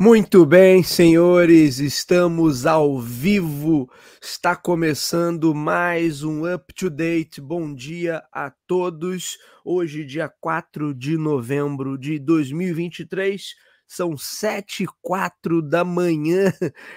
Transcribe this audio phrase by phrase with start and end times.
[0.00, 3.90] Muito bem, senhores, estamos ao vivo.
[4.22, 7.40] Está começando mais um Up to Date.
[7.40, 9.36] Bom dia a todos.
[9.64, 13.56] Hoje, dia 4 de novembro de 2023,
[13.88, 16.52] são 7 e 4 da manhã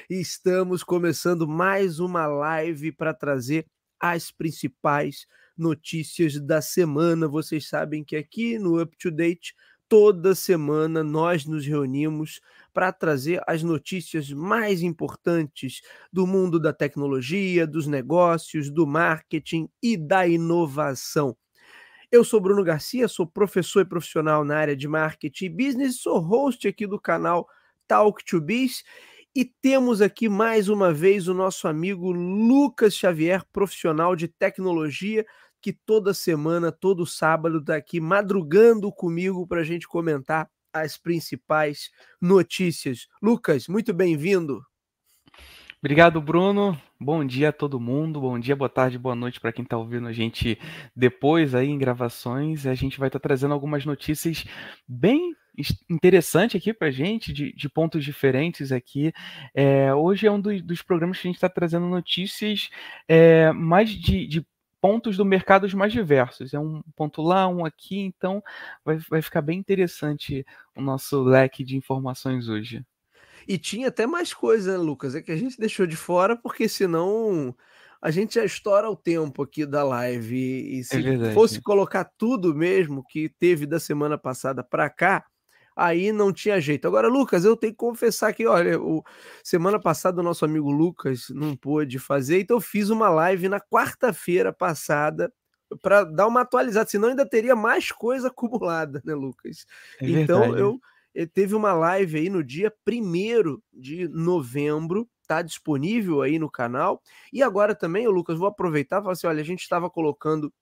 [0.08, 3.66] e estamos começando mais uma live para trazer
[4.00, 5.26] as principais
[5.58, 7.28] notícias da semana.
[7.28, 9.56] Vocês sabem que aqui no Up to Date,
[9.90, 12.40] toda semana nós nos reunimos
[12.74, 15.82] para trazer as notícias mais importantes
[16.12, 21.36] do mundo da tecnologia, dos negócios, do marketing e da inovação.
[22.12, 26.20] Eu sou Bruno Garcia, sou professor e profissional na área de marketing e business, sou
[26.20, 27.48] host aqui do canal
[27.88, 28.84] Talk to Biz
[29.34, 35.26] e temos aqui mais uma vez o nosso amigo Lucas Xavier, profissional de tecnologia,
[35.62, 41.90] que toda semana, todo sábado, está aqui madrugando comigo para a gente comentar as principais
[42.22, 43.08] notícias.
[43.22, 44.62] Lucas, muito bem-vindo.
[45.80, 46.80] Obrigado, Bruno.
[47.00, 48.22] Bom dia a todo mundo.
[48.22, 50.60] Bom dia, boa tarde, boa noite para quem está ouvindo a gente
[50.96, 52.68] depois aí em gravações.
[52.68, 54.46] A gente vai estar tá trazendo algumas notícias
[54.88, 55.36] bem
[55.90, 59.12] interessantes aqui para a gente, de, de, pontos diferentes aqui.
[59.56, 62.70] É, hoje é um do, dos programas que a gente está trazendo notícias
[63.08, 64.46] é, mais de, de
[64.82, 66.54] pontos do mercado mais diversos.
[66.54, 68.44] É um ponto lá, um aqui, então
[68.84, 72.84] vai, vai ficar bem interessante o nosso leque de informações hoje.
[73.48, 75.16] E tinha até mais coisa, né, Lucas?
[75.16, 77.56] É que a gente deixou de fora, porque senão
[78.02, 80.36] a gente já estoura o tempo aqui da live.
[80.36, 85.26] E é se é fosse colocar tudo mesmo que teve da semana passada para cá,
[85.76, 86.88] aí não tinha jeito.
[86.88, 89.04] Agora, Lucas, eu tenho que confessar que, olha, o,
[89.44, 93.60] semana passada o nosso amigo Lucas não pôde fazer, então eu fiz uma live na
[93.60, 95.32] quarta-feira passada
[95.82, 99.66] para dar uma atualizada, senão ainda teria mais coisa acumulada, né, Lucas?
[100.02, 100.82] É então eu, eu
[101.16, 107.02] eh, teve uma live aí no dia 1 de novembro, tá disponível aí no canal.
[107.32, 110.54] E agora também, Lucas, vou aproveitar e falar assim: olha, a gente estava colocando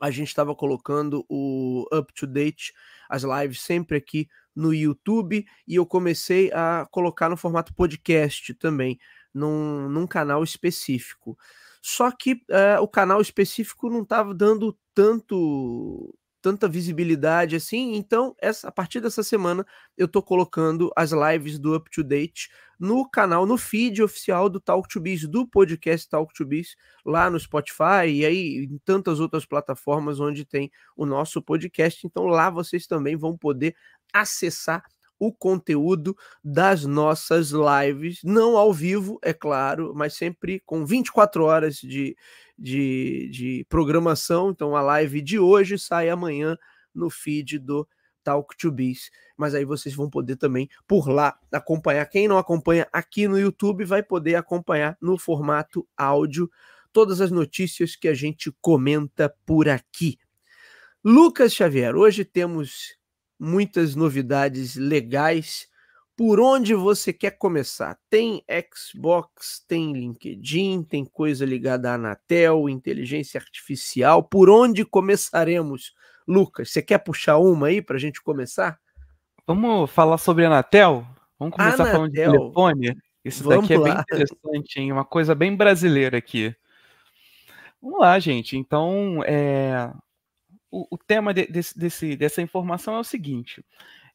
[0.00, 2.72] a gente estava colocando o up to date,
[3.08, 8.98] as lives sempre aqui no YouTube e eu comecei a colocar no formato podcast também,
[9.32, 11.38] num, num canal específico.
[11.82, 17.94] Só que uh, o canal específico não estava dando tanto tanta visibilidade assim.
[17.96, 19.64] Então, essa, a partir dessa semana,
[19.96, 22.48] eu tô colocando as lives do Up to Date
[22.80, 26.74] no canal, no feed oficial do Talk to Biz, do podcast Talk to Biz,
[27.04, 32.06] lá no Spotify e aí em tantas outras plataformas onde tem o nosso podcast.
[32.06, 33.76] Então, lá vocês também vão poder
[34.12, 34.82] acessar
[35.18, 41.76] o conteúdo das nossas lives, não ao vivo, é claro, mas sempre com 24 horas
[41.76, 42.16] de,
[42.58, 44.50] de, de programação.
[44.50, 46.56] Então a live de hoje sai amanhã
[46.94, 47.86] no feed do
[48.24, 49.10] Talk to Biz.
[49.40, 52.04] Mas aí vocês vão poder também por lá acompanhar.
[52.04, 56.50] Quem não acompanha aqui no YouTube vai poder acompanhar no formato áudio
[56.92, 60.18] todas as notícias que a gente comenta por aqui.
[61.02, 62.98] Lucas Xavier, hoje temos
[63.38, 65.66] muitas novidades legais
[66.14, 67.98] por onde você quer começar?
[68.10, 74.22] Tem Xbox, tem LinkedIn, tem coisa ligada à Anatel, inteligência artificial.
[74.22, 75.94] Por onde começaremos,
[76.28, 76.70] Lucas?
[76.70, 78.78] Você quer puxar uma aí para a gente começar?
[79.50, 81.04] Vamos falar sobre a Anatel?
[81.36, 81.92] Vamos começar Anatel.
[81.92, 82.96] falando de telefone?
[83.24, 84.92] Isso Vamos daqui é bem interessante, hein?
[84.92, 86.54] Uma coisa bem brasileira aqui.
[87.82, 88.56] Vamos lá, gente.
[88.56, 89.92] Então, é...
[90.70, 93.64] o, o, tema de, desse, desse, dessa informação é o seguinte: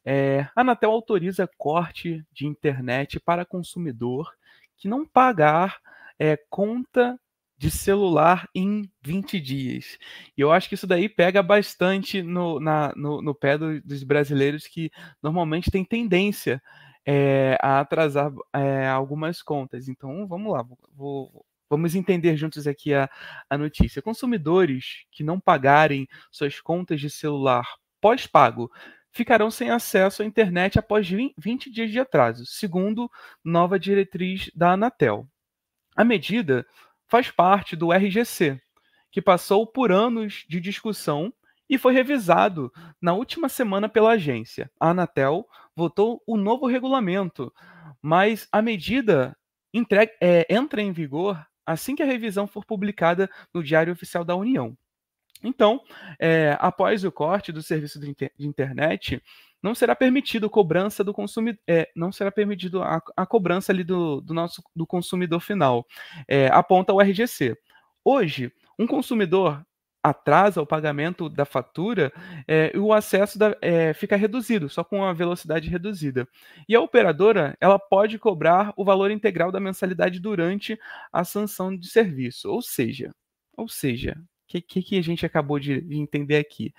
[0.06, 4.32] é, a Anatel autoriza corte de internet para consumidor
[4.78, 5.82] que não pagar
[6.18, 7.20] é, conta
[7.58, 9.98] de celular em 20 dias.
[10.36, 14.02] E eu acho que isso daí pega bastante no, na, no, no pé do, dos
[14.02, 14.90] brasileiros que
[15.22, 16.62] normalmente têm tendência
[17.06, 19.88] é, a atrasar é, algumas contas.
[19.88, 23.08] Então vamos lá, vou, vamos entender juntos aqui a,
[23.48, 24.02] a notícia.
[24.02, 27.66] Consumidores que não pagarem suas contas de celular
[28.00, 28.70] pós-pago
[29.12, 33.10] ficarão sem acesso à internet após 20 dias de atraso, segundo
[33.42, 35.26] nova diretriz da Anatel.
[35.96, 36.66] A medida
[37.08, 38.60] faz parte do RGC,
[39.10, 41.32] que passou por anos de discussão
[41.68, 44.70] e foi revisado na última semana pela agência.
[44.78, 47.52] A Anatel votou o novo regulamento,
[48.00, 49.36] mas a medida
[50.20, 54.76] é, entra em vigor assim que a revisão for publicada no Diário Oficial da União.
[55.42, 55.80] Então,
[56.18, 59.22] é, após o corte do serviço de, inter de internet,
[59.66, 64.20] não será permitido cobrança do consumidor, é, não será permitido a, a, cobrança ali do,
[64.20, 65.84] do nosso do consumidor final,
[66.28, 67.58] é, aponta o RGC.
[68.04, 69.66] Hoje, um consumidor
[70.00, 72.12] atrasa o pagamento da fatura,
[72.46, 76.28] é, o acesso da, é, fica reduzido, só com uma velocidade reduzida.
[76.68, 80.78] E a operadora ela pode cobrar o valor integral da mensalidade durante
[81.12, 82.48] a sanção de serviço.
[82.48, 83.12] Ou seja,
[83.56, 84.16] ou seja,
[84.46, 86.72] o que, que, a gente acabou de, entender aqui?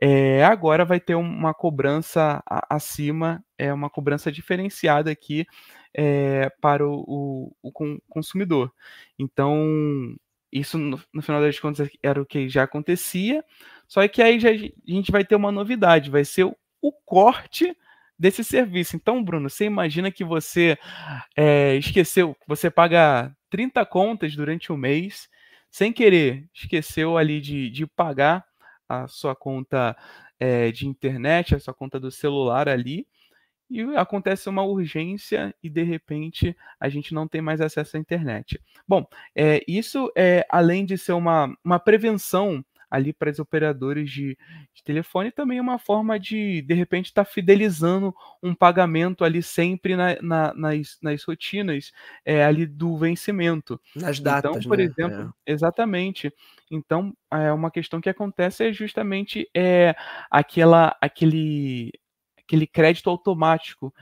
[0.00, 5.44] É, agora vai ter uma cobrança acima, é uma cobrança diferenciada aqui
[5.92, 7.72] é, para o, o, o,
[8.08, 8.72] consumidor.
[9.18, 10.14] Então,
[10.52, 13.44] isso no, no, final das contas era o que já acontecia,
[13.88, 14.54] só que aí já, a
[14.86, 17.76] gente vai ter uma novidade, vai ser o, o corte
[18.16, 18.94] desse serviço.
[18.94, 20.78] Então, Bruno, você imagina que você
[21.36, 25.28] é, esqueceu, você paga 30 contas durante o mês
[25.70, 28.44] sem querer, esqueceu ali de, de pagar
[28.88, 29.96] a sua conta
[30.38, 33.06] é, de internet, a sua conta do celular ali,
[33.70, 38.58] e acontece uma urgência e de repente a gente não tem mais acesso à internet.
[38.86, 44.36] Bom, é, isso é além de ser uma, uma prevenção ali para os operadores de,
[44.74, 49.42] de, telefone, também é uma forma de, de repente, estar tá fidelizando um pagamento ali
[49.42, 51.92] sempre na, na, nas, nas rotinas
[52.24, 53.80] é, ali do vencimento.
[53.94, 54.84] Nas então, datas, Então, por né?
[54.84, 55.52] exemplo, é.
[55.52, 56.32] exatamente.
[56.70, 59.94] Então, é uma questão que acontece é justamente é,
[60.30, 61.92] aquela, aquele,
[62.48, 63.92] aquele crédito automático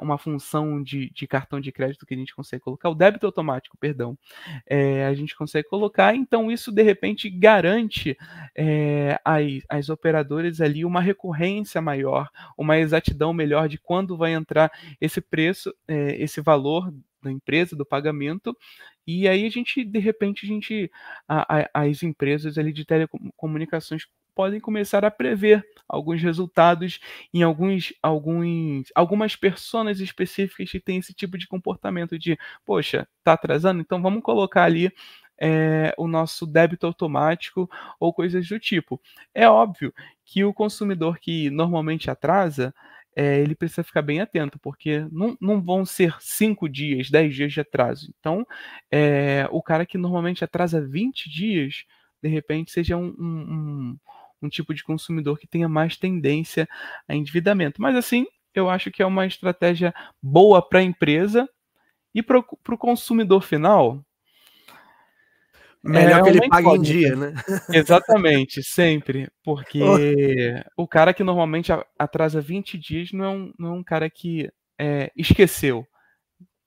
[0.00, 3.76] uma função de, de, cartão de crédito que a gente consegue colocar, o débito automático,
[3.78, 4.18] perdão,
[4.66, 8.16] é, a gente consegue colocar, então isso de repente garante
[8.56, 14.72] é, às, às operadoras ali uma recorrência maior, uma exatidão melhor de quando vai entrar
[14.98, 16.90] esse preço, é, esse valor
[17.22, 18.56] da empresa, do pagamento,
[19.06, 20.90] e aí a gente, de repente, a gente,
[21.28, 24.06] a, a, as empresas ali de telecomunicações
[24.40, 26.98] podem começar a prever alguns resultados
[27.30, 33.34] em alguns, alguns, algumas pessoas específicas que têm esse tipo de comportamento de, poxa, tá
[33.34, 34.90] atrasando, então vamos colocar ali
[35.38, 37.68] é, o nosso débito automático
[38.00, 38.98] ou coisas do tipo.
[39.34, 39.92] É óbvio
[40.24, 42.74] que o consumidor que normalmente atrasa,
[43.14, 47.52] é, ele precisa ficar bem atento, porque não, não vão ser 5 dias, 10 dias
[47.52, 48.10] de atraso.
[48.18, 48.46] Então,
[48.90, 51.84] é, o cara que normalmente atrasa 20 dias,
[52.22, 53.98] de repente, seja um, um, um
[54.48, 56.68] tipo de consumidor que tenha mais tendência
[57.08, 57.80] a endividamento.
[57.80, 61.48] Mas assim, eu acho que é uma estratégia boa para a empresa
[62.14, 64.04] e para o consumidor final.
[65.82, 67.34] Melhor é que ele pague em dia, né?
[67.72, 69.30] Exatamente, sempre.
[69.42, 69.80] Porque
[70.76, 70.82] oh.
[70.82, 74.50] o cara que normalmente atrasa 20 dias não é um, não é um cara que
[74.78, 75.86] é, esqueceu.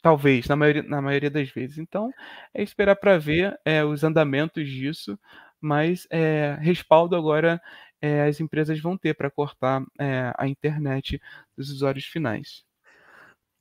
[0.02, 1.78] Talvez, na maioria, na maioria das vezes.
[1.78, 2.12] Então,
[2.54, 5.18] é esperar para ver é, os andamentos disso
[5.64, 7.62] mas é, respaldo agora
[8.02, 11.22] é, as empresas vão ter para cortar é, a internet
[11.58, 12.66] dos usuários finais.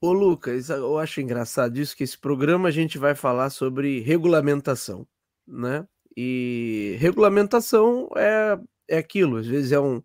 [0.01, 5.07] Ô Lucas, eu acho engraçado isso que esse programa a gente vai falar sobre regulamentação,
[5.47, 5.87] né?
[6.17, 8.59] E regulamentação é,
[8.89, 10.03] é aquilo, às vezes é um,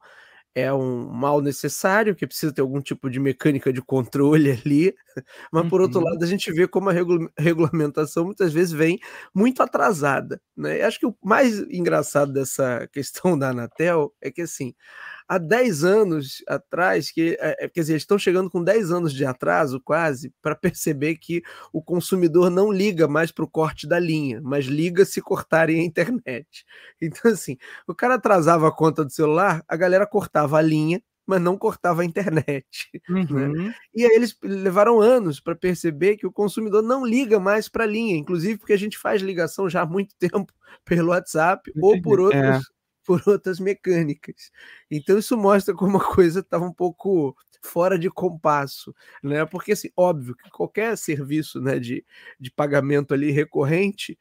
[0.53, 4.95] é um mal necessário, que precisa ter algum tipo de mecânica de controle ali,
[5.51, 6.05] mas por outro uhum.
[6.05, 6.93] lado a gente vê como a
[7.37, 8.99] regulamentação muitas vezes vem
[9.33, 10.41] muito atrasada.
[10.55, 10.81] Né?
[10.81, 14.73] acho que o mais engraçado dessa questão da Anatel é que assim,
[15.27, 19.81] há 10 anos atrás, que, é, quer dizer, estão chegando com 10 anos de atraso
[19.83, 21.41] quase, para perceber que
[21.73, 25.83] o consumidor não liga mais para o corte da linha, mas liga se cortarem a
[25.83, 26.65] internet.
[27.01, 31.41] Então, assim, o cara atrasava a conta do celular, a galera cortava a linha, mas
[31.41, 32.65] não cortava a internet.
[33.09, 33.25] Né?
[33.29, 33.53] Uhum.
[33.53, 33.75] Né?
[33.93, 37.87] E aí eles levaram anos para perceber que o consumidor não liga mais para a
[37.87, 42.19] linha, inclusive porque a gente faz ligação já há muito tempo pelo WhatsApp ou por
[42.19, 42.59] outros, é
[43.05, 44.51] por outras mecânicas.
[44.91, 49.45] Então isso mostra como a coisa estava um pouco fora de compasso, né?
[49.45, 52.05] Porque assim, óbvio que qualquer serviço, né, de,
[52.39, 54.17] de pagamento ali recorrente,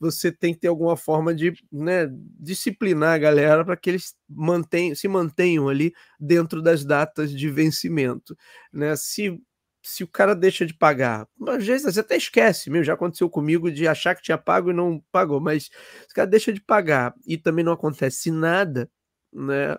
[0.00, 4.94] você tem que ter alguma forma de né, disciplinar a galera para que eles mantenham,
[4.96, 8.36] se mantenham ali dentro das datas de vencimento,
[8.72, 8.96] né?
[8.96, 9.38] Se
[9.82, 13.88] se o cara deixa de pagar, às vezes até esquece, meu, já aconteceu comigo de
[13.88, 15.70] achar que tinha pago e não pagou, mas se
[16.10, 18.90] o cara deixa de pagar e também não acontece nada,
[19.32, 19.76] né?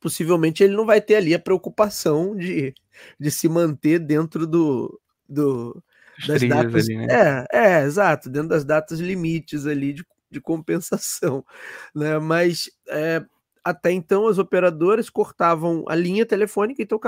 [0.00, 2.74] Possivelmente ele não vai ter ali a preocupação de,
[3.18, 5.82] de se manter dentro do, do
[6.26, 6.86] das datas.
[6.86, 7.06] Ali, né?
[7.10, 11.44] É, é, exato, dentro das datas limites ali de, de compensação,
[11.94, 12.18] né?
[12.18, 13.24] Mas é,
[13.64, 17.00] até então as operadoras cortavam a linha telefônica, então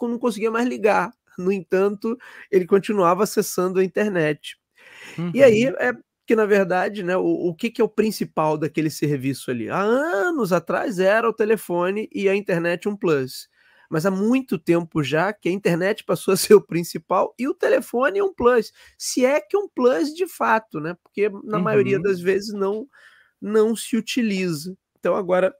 [0.00, 2.18] não conseguia mais ligar no entanto,
[2.50, 4.56] ele continuava acessando a internet.
[5.16, 5.30] Uhum.
[5.32, 5.76] E aí uhum.
[5.78, 5.92] é
[6.26, 9.70] que, na verdade, né, o, o que, que é o principal daquele serviço ali?
[9.70, 13.48] Há anos atrás era o telefone e a internet um plus.
[13.88, 17.54] Mas há muito tempo já que a internet passou a ser o principal e o
[17.54, 18.72] telefone é um plus.
[18.96, 20.96] Se é que um plus de fato, né?
[21.02, 21.62] Porque na uhum.
[21.62, 22.86] maioria das vezes não
[23.40, 24.76] não se utiliza.
[24.98, 25.54] Então agora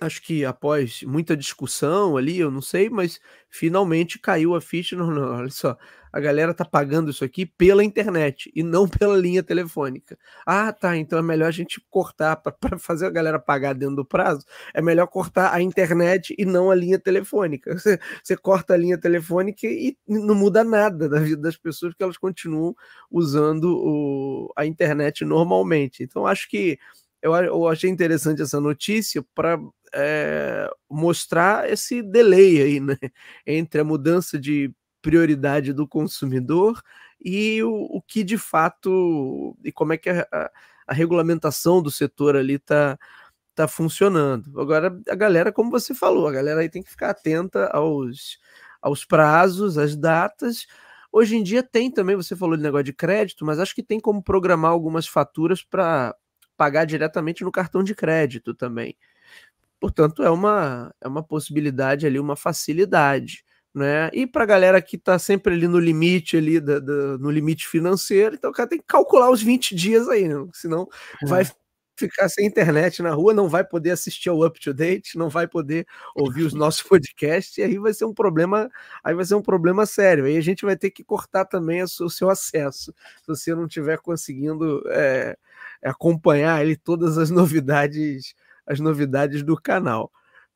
[0.00, 4.96] acho que após muita discussão ali, eu não sei, mas finalmente caiu a ficha.
[4.96, 5.76] Não, não, olha só,
[6.12, 10.18] a galera tá pagando isso aqui pela internet e não pela linha telefônica.
[10.46, 14.04] Ah, tá, então é melhor a gente cortar para fazer a galera pagar dentro do
[14.04, 14.44] prazo.
[14.74, 17.72] É melhor cortar a internet e não a linha telefônica.
[17.82, 22.04] Você, você corta a linha telefônica e não muda nada da vida das pessoas, porque
[22.04, 22.74] elas continuam
[23.10, 26.02] usando o, a internet normalmente.
[26.02, 26.78] Então, acho que
[27.22, 29.56] eu, achei interessante essa notícia para
[29.94, 32.96] é, mostrar esse delay aí, né?
[33.46, 34.72] Entre a mudança de
[35.02, 36.80] prioridade do consumidor
[37.20, 40.50] e o, o que de fato e como é que a, a,
[40.86, 42.98] a regulamentação do setor ali está
[43.54, 44.60] tá funcionando.
[44.60, 48.38] Agora, a galera, como você falou, a galera aí tem que ficar atenta aos,
[48.80, 50.66] aos prazos, às datas.
[51.12, 54.00] Hoje em dia tem também, você falou de negócio de crédito, mas acho que tem
[54.00, 56.14] como programar algumas faturas para
[56.56, 58.96] pagar diretamente no cartão de crédito também.
[59.82, 63.44] Portanto, é uma, é uma possibilidade ali, uma facilidade.
[63.74, 64.10] Né?
[64.12, 67.66] E para a galera que está sempre ali no limite ali da, da, no limite
[67.66, 70.36] financeiro, então o cara tem que calcular os 20 dias aí, né?
[70.52, 70.86] senão
[71.20, 71.26] é.
[71.26, 71.44] vai
[71.96, 75.48] ficar sem internet na rua, não vai poder assistir ao up to date, não vai
[75.48, 75.84] poder
[76.14, 78.70] ouvir os nossos podcasts, e aí vai ser um problema,
[79.02, 80.26] aí vai ser um problema sério.
[80.26, 83.98] Aí a gente vai ter que cortar também o seu acesso, se você não estiver
[83.98, 85.36] conseguindo é,
[85.82, 88.32] acompanhar ali todas as novidades,
[88.72, 90.10] as novidades do canal.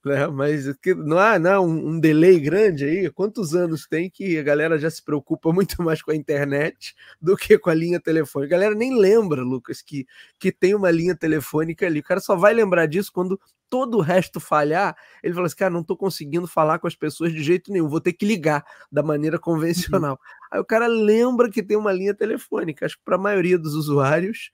[0.06, 0.25] Né?
[0.28, 3.11] Mas que, não há não, um, um delay grande aí.
[3.11, 7.37] Quantos anos tem que a galera já se preocupa muito mais com a internet do
[7.37, 8.54] que com a linha telefônica?
[8.54, 10.06] A galera nem lembra, Lucas, que,
[10.38, 11.99] que tem uma linha telefônica ali.
[11.99, 14.96] O cara só vai lembrar disso quando todo o resto falhar.
[15.25, 18.00] Ele fala assim: cara, não estou conseguindo falar com as pessoas de jeito nenhum, vou
[18.00, 19.42] ter que ligar da maneira uhum.
[19.42, 20.12] convencional.
[20.12, 20.49] Uhum.
[20.52, 22.87] Aí o cara lembra que tem uma linha telefônica.
[22.87, 24.52] Acho que para a maioria dos usuários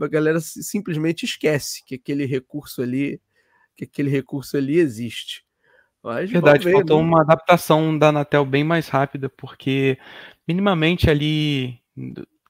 [0.00, 3.20] a galera simplesmente esquece que aquele recurso ali,
[3.76, 5.44] que aquele recurso ali existe.
[6.02, 7.08] Mas, Verdade, ver, faltou né?
[7.08, 9.98] uma adaptação da Anatel bem mais rápida, porque
[10.46, 11.80] minimamente ali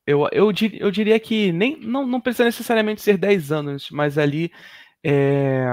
[0.07, 4.51] eu, eu, eu diria que nem não, não precisa necessariamente ser 10 anos, mas ali
[5.05, 5.67] é,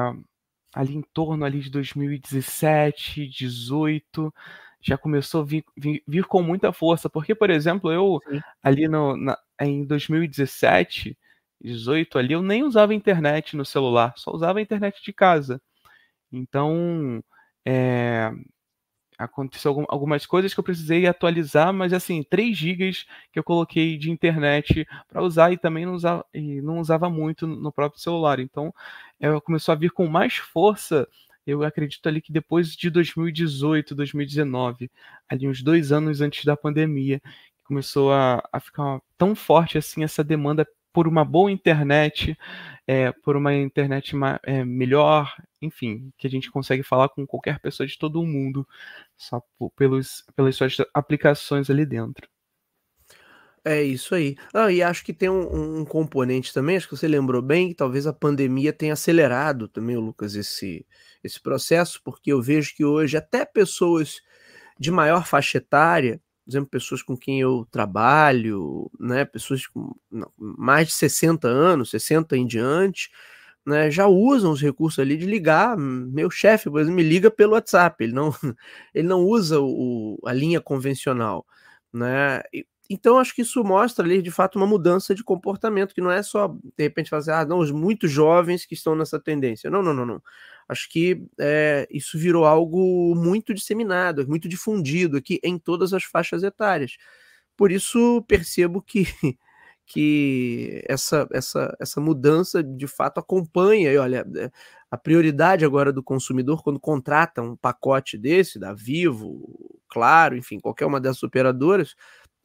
[0.74, 4.34] ali em torno ali de 2017, 18,
[4.82, 8.42] já começou a vir, vir, vir com muita força, porque, por exemplo, eu Sim.
[8.64, 11.18] ali no, na, em 2017
[11.64, 15.62] 18 ali, eu nem usava internet no celular, só usava a internet de casa.
[16.32, 17.24] Então,
[17.66, 18.32] é,
[19.24, 22.92] aconteceu algumas coisas que eu precisei atualizar, mas assim, 3 GB
[23.32, 27.46] que eu coloquei de internet para usar e também não usava, e não usava muito
[27.48, 28.40] no próprio celular.
[28.40, 28.74] Então,
[29.20, 31.08] é, começou a vir com mais força.
[31.46, 34.92] Eu acredito ali que depois de 2018, 2019,
[35.30, 37.22] ali uns dois anos antes da pandemia,
[37.64, 42.38] começou a, a ficar tão forte assim essa demanda por uma boa internet,
[42.88, 47.88] é, por uma internet é, melhor, enfim, que a gente consegue falar com qualquer pessoa
[47.88, 48.68] de todo o mundo,
[49.16, 49.42] só
[49.76, 52.28] pelos, pelas suas aplicações ali dentro.
[53.64, 54.36] É isso aí.
[54.54, 57.76] Ah, e acho que tem um, um, componente também, acho que você lembrou bem, que
[57.76, 60.86] talvez a pandemia tenha acelerado também, Lucas, esse,
[61.24, 64.20] esse processo, porque eu vejo que hoje até pessoas
[64.80, 69.96] de maior faixa etária por exemplo, pessoas com quem eu trabalho, né, pessoas com
[70.38, 73.10] mais de 60 anos, 60 em diante,
[73.66, 75.78] né, já usam os recursos ali de ligar.
[75.78, 78.32] Meu chefe, por exemplo, me liga pelo WhatsApp, ele não,
[78.94, 81.46] ele não usa o, a linha convencional.
[81.94, 82.42] Né?
[82.90, 86.24] Então, acho que isso mostra ali, de fato, uma mudança de comportamento, que não é
[86.24, 89.70] só, de repente, fazer, ah, não, os muito jovens que estão nessa tendência.
[89.70, 90.22] Não, não, não, não
[90.72, 96.44] acho que é, isso virou algo muito disseminado, muito difundido aqui em todas as faixas
[96.44, 96.98] etárias.
[97.58, 99.06] Por isso percebo que,
[99.86, 103.92] que essa, essa, essa mudança de fato acompanha.
[103.92, 104.52] E olha, é,
[104.90, 110.86] a prioridade agora do consumidor quando contrata um pacote desse, da Vivo, Claro, enfim, qualquer
[110.86, 111.96] uma dessas operadoras,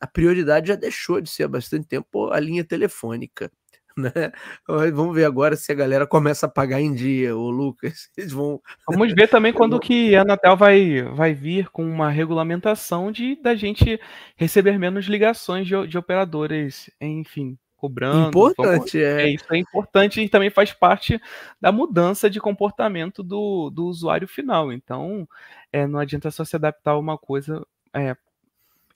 [0.01, 3.51] a prioridade já deixou de ser há bastante tempo a linha telefônica.
[4.15, 4.31] né?
[4.67, 8.11] Vamos ver agora se a galera começa a pagar em dia, o Lucas.
[8.17, 8.61] Eles vão.
[8.89, 13.55] Vamos ver também quando que a Anatel vai, vai vir com uma regulamentação de da
[13.55, 13.99] gente
[14.37, 18.29] receber menos ligações de, de operadoras, enfim, cobrando.
[18.29, 19.23] Importante, é.
[19.23, 19.29] é.
[19.31, 21.21] Isso é importante e também faz parte
[21.61, 24.73] da mudança de comportamento do, do usuário final.
[24.73, 25.27] Então,
[25.73, 27.67] é, não adianta só se adaptar a uma coisa.
[27.95, 28.15] É,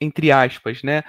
[0.00, 1.04] entre aspas, né?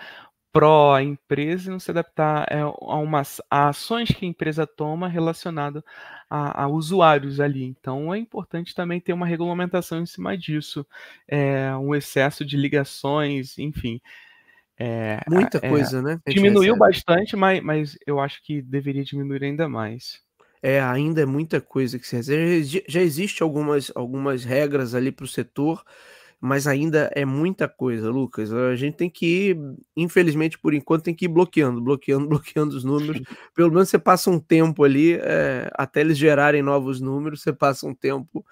[0.52, 2.68] Pró a empresa e não se adaptar é, a,
[2.98, 5.84] umas, a ações que a empresa toma relacionado
[6.30, 7.64] a, a, usuários ali.
[7.64, 10.86] Então é importante também ter uma regulamentação em cima disso,
[11.28, 14.02] é, um excesso de ligações, enfim.
[14.78, 16.20] É, Muita é, coisa, né?
[16.28, 20.20] Diminuiu bastante, mas, mas eu acho que deveria diminuir ainda mais.
[20.64, 22.82] É, ainda é muita coisa que se reserva.
[22.88, 25.84] Já existe algumas, algumas regras ali para o setor,
[26.42, 28.52] mas ainda é muita coisa, Lucas.
[28.52, 29.58] A gente tem que ir,
[29.96, 33.22] infelizmente, por enquanto, tem que ir bloqueando, bloqueando, bloqueando os números.
[33.54, 37.86] Pelo menos você passa um tempo ali, é, até eles gerarem novos números, você passa
[37.86, 38.44] um tempo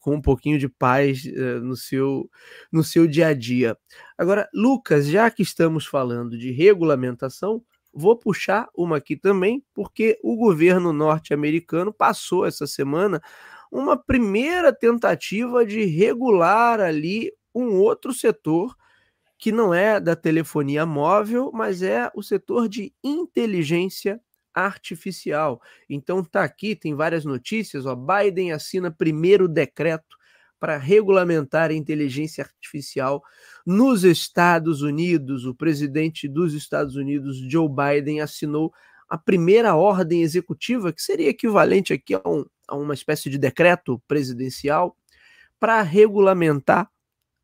[0.00, 2.30] com um pouquinho de paz é, no, seu,
[2.72, 3.76] no seu dia a dia.
[4.16, 7.62] Agora, Lucas, já que estamos falando de regulamentação,
[7.96, 13.22] Vou puxar uma aqui também, porque o governo norte-americano passou essa semana
[13.74, 18.72] uma primeira tentativa de regular ali um outro setor
[19.36, 24.20] que não é da telefonia móvel, mas é o setor de inteligência
[24.54, 25.60] artificial.
[25.90, 30.16] Então tá aqui, tem várias notícias, ó, Biden assina primeiro decreto
[30.60, 33.20] para regulamentar a inteligência artificial
[33.66, 35.46] nos Estados Unidos.
[35.46, 38.72] O presidente dos Estados Unidos, Joe Biden, assinou
[39.08, 44.02] a primeira ordem executiva, que seria equivalente aqui a, um, a uma espécie de decreto
[44.06, 44.96] presidencial,
[45.58, 46.90] para regulamentar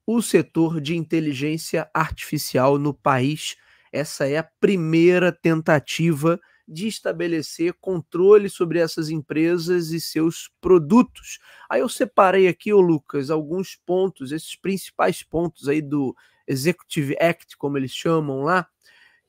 [0.06, 3.56] o setor de inteligência artificial no país.
[3.92, 11.38] Essa é a primeira tentativa de estabelecer controle sobre essas empresas e seus produtos.
[11.68, 16.14] Aí eu separei aqui, ô Lucas, alguns pontos, esses principais pontos aí do
[16.46, 18.68] Executive Act, como eles chamam lá,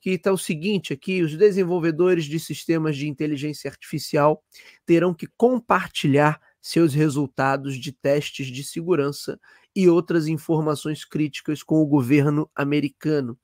[0.01, 4.43] que está o seguinte aqui: os desenvolvedores de sistemas de inteligência artificial
[4.85, 9.39] terão que compartilhar seus resultados de testes de segurança
[9.73, 13.37] e outras informações críticas com o governo americano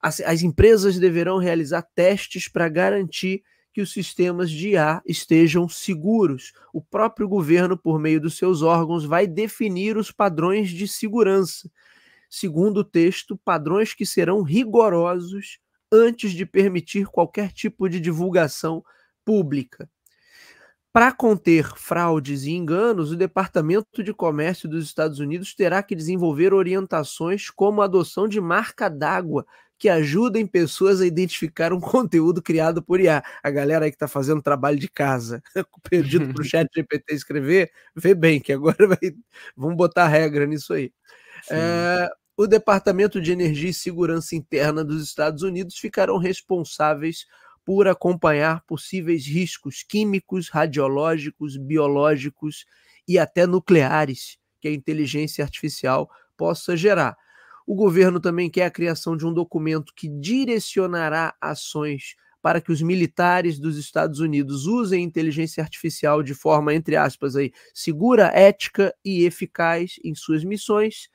[0.00, 6.52] as, as empresas deverão realizar testes para garantir que os sistemas de IA estejam seguros.
[6.72, 11.70] O próprio governo, por meio dos seus órgãos, vai definir os padrões de segurança.
[12.28, 15.58] Segundo o texto, padrões que serão rigorosos
[15.92, 18.84] antes de permitir qualquer tipo de divulgação
[19.24, 19.88] pública.
[20.92, 26.52] Para conter fraudes e enganos, o Departamento de Comércio dos Estados Unidos terá que desenvolver
[26.52, 29.46] orientações como a adoção de marca d'água
[29.78, 33.22] que ajudem pessoas a identificar um conteúdo criado por IA.
[33.42, 35.40] A galera aí que está fazendo trabalho de casa,
[35.88, 38.98] perdido para o chat GPT escrever, vê bem que agora vai,
[39.56, 40.92] vamos botar regra nisso aí.
[41.50, 42.10] É,
[42.42, 47.26] o Departamento de Energia e Segurança Interna dos Estados Unidos ficarão responsáveis
[47.66, 52.64] por acompanhar possíveis riscos químicos, radiológicos, biológicos
[53.06, 57.14] e até nucleares que a inteligência artificial possa gerar.
[57.66, 62.80] O governo também quer a criação de um documento que direcionará ações para que os
[62.80, 69.26] militares dos Estados Unidos usem inteligência artificial de forma, entre aspas, aí, segura, ética e
[69.26, 71.10] eficaz em suas missões.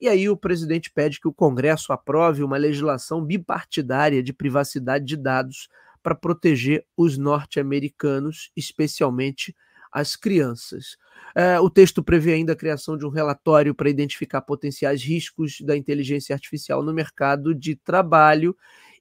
[0.00, 5.16] E aí o presidente pede que o Congresso aprove uma legislação bipartidária de privacidade de
[5.16, 5.68] dados
[6.02, 9.54] para proteger os norte-americanos, especialmente
[9.92, 10.96] as crianças.
[11.34, 15.76] É, o texto prevê ainda a criação de um relatório para identificar potenciais riscos da
[15.76, 18.56] inteligência artificial no mercado de trabalho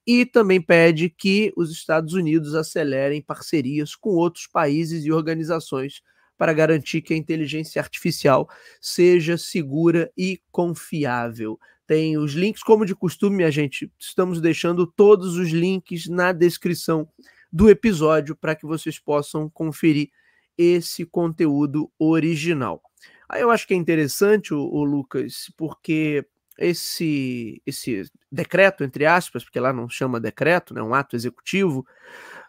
[0.06, 6.02] e também pede que os Estados Unidos acelerem parcerias com outros países e organizações
[6.40, 8.50] para garantir que a inteligência artificial
[8.80, 11.60] seja segura e confiável.
[11.86, 17.06] Tem os links, como de costume, minha gente, estamos deixando todos os links na descrição
[17.52, 20.12] do episódio para que vocês possam conferir
[20.58, 22.82] esse conteúdo original.
[23.28, 26.26] Aí eu acho que é interessante, o, o Lucas, porque
[26.58, 31.86] esse, esse decreto, entre aspas, porque lá não chama decreto, né, um ato executivo,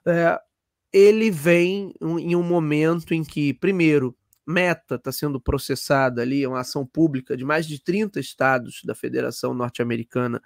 [0.07, 0.41] é,
[0.93, 6.61] ele vem em um momento em que, primeiro, Meta está sendo processada ali, é uma
[6.61, 10.43] ação pública de mais de 30 estados da Federação Norte-Americana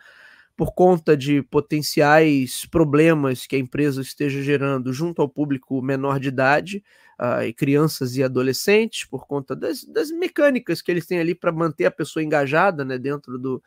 [0.56, 6.28] por conta de potenciais problemas que a empresa esteja gerando junto ao público menor de
[6.28, 6.84] idade,
[7.20, 11.52] uh, e crianças e adolescentes, por conta das, das mecânicas que eles têm ali para
[11.52, 13.62] manter a pessoa engajada né, dentro do,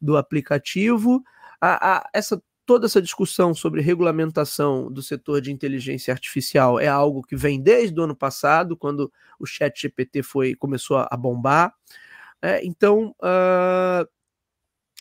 [0.00, 1.22] do aplicativo.
[1.60, 7.20] A, a, essa toda essa discussão sobre regulamentação do setor de inteligência artificial é algo
[7.20, 11.74] que vem desde o ano passado, quando o Chat GPT foi, começou a bombar.
[12.40, 14.08] É, então, uh,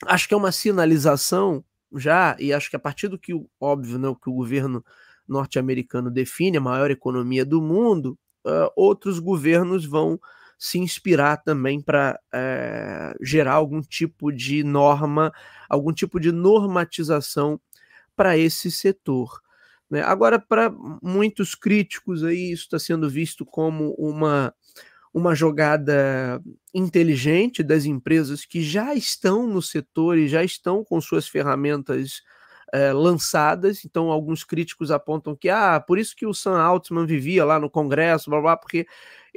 [0.07, 1.63] acho que é uma sinalização
[1.95, 4.83] já, e acho que a partir do que, óbvio, né, que o governo
[5.27, 10.19] norte-americano define a maior economia do mundo, uh, outros governos vão
[10.59, 15.31] se inspirar também para uh, eh, gerar algum tipo de norma,
[15.69, 17.59] algum tipo de normatização
[18.13, 19.41] para esse setor.
[19.89, 20.01] Né?
[20.03, 20.69] Agora, para
[21.01, 24.53] muitos críticos, aí, isso está sendo visto como uma
[25.11, 26.39] uma jogada
[26.73, 32.21] inteligente das empresas que já estão no setor e já estão com suas ferramentas
[32.71, 33.83] é, lançadas.
[33.83, 37.69] Então, alguns críticos apontam que, ah, por isso que o Sam Altman vivia lá no
[37.69, 38.85] Congresso, blá, blá, porque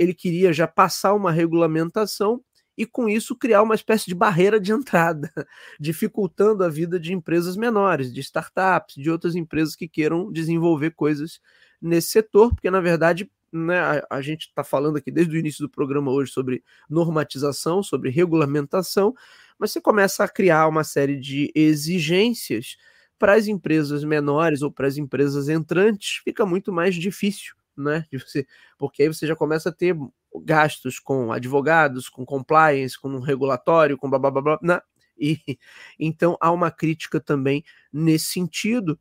[0.02, 2.42] ele queria já passar uma regulamentação
[2.76, 5.30] e com isso criar uma espécie de barreira de entrada,
[5.78, 11.40] dificultando a vida de empresas menores, de startups, de outras empresas que queiram desenvolver coisas
[11.80, 15.62] nesse setor, porque na verdade né, a, a gente está falando aqui desde o início
[15.66, 19.14] do programa hoje sobre normatização, sobre regulamentação,
[19.58, 22.76] mas você começa a criar uma série de exigências
[23.18, 28.06] para as empresas menores ou para as empresas entrantes, fica muito mais difícil, né?
[28.10, 28.46] De você,
[28.78, 29.96] porque aí você já começa a ter
[30.44, 34.80] gastos com advogados, com compliance, com um regulatório, com blá blá blá blá, né?
[35.18, 35.38] E
[35.98, 38.98] então há uma crítica também nesse sentido.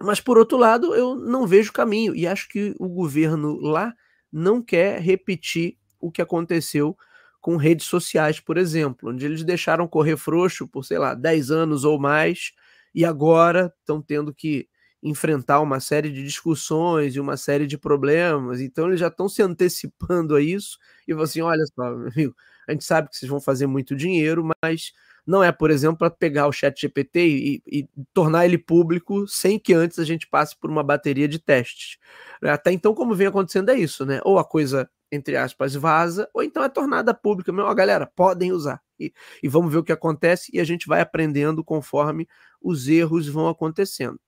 [0.00, 3.94] Mas por outro lado, eu não vejo caminho e acho que o governo lá
[4.32, 6.96] não quer repetir o que aconteceu
[7.40, 11.84] com redes sociais, por exemplo, onde eles deixaram correr frouxo por, sei lá, 10 anos
[11.84, 12.52] ou mais
[12.94, 14.68] e agora estão tendo que
[15.04, 18.60] enfrentar uma série de discussões e uma série de problemas.
[18.60, 22.34] Então eles já estão se antecipando a isso e vão assim: olha só, meu amigo,
[22.66, 24.92] a gente sabe que vocês vão fazer muito dinheiro, mas
[25.26, 29.58] não é, por exemplo, para pegar o chat GPT e, e, tornar ele público sem
[29.58, 31.98] que antes a gente passe por uma bateria de testes.
[32.42, 34.20] Até então, como vem acontecendo, é isso, né?
[34.24, 37.52] Ou a coisa, entre aspas, vaza, ou então é tornada pública.
[37.52, 38.82] Meu, ó, galera, podem usar.
[38.98, 39.12] E,
[39.42, 42.28] e vamos ver o que acontece e a gente vai aprendendo conforme
[42.60, 44.18] os erros vão acontecendo.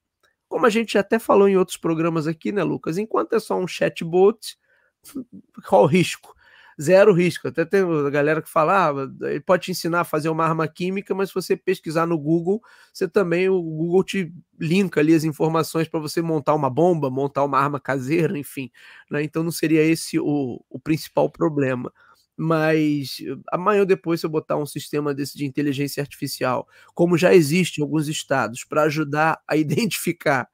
[0.49, 2.99] Como a gente até falou em outros programas aqui, né, Lucas?
[2.99, 4.57] Enquanto é só um chatbot,
[5.69, 6.37] qual o risco?
[6.81, 7.49] zero risco.
[7.49, 10.69] Até tem a galera que fala, ah, ele pode te ensinar a fazer uma arma
[10.69, 15.25] química, mas se você pesquisar no Google, você também, o Google te linka ali as
[15.25, 18.71] informações para você montar uma bomba, montar uma arma caseira, enfim.
[19.11, 19.23] Né?
[19.23, 21.93] Então não seria esse o, o principal problema
[22.37, 23.19] mas
[23.51, 27.83] amanhã depois, se eu botar um sistema desse de inteligência artificial, como já existe em
[27.83, 30.49] alguns estados, para ajudar a identificar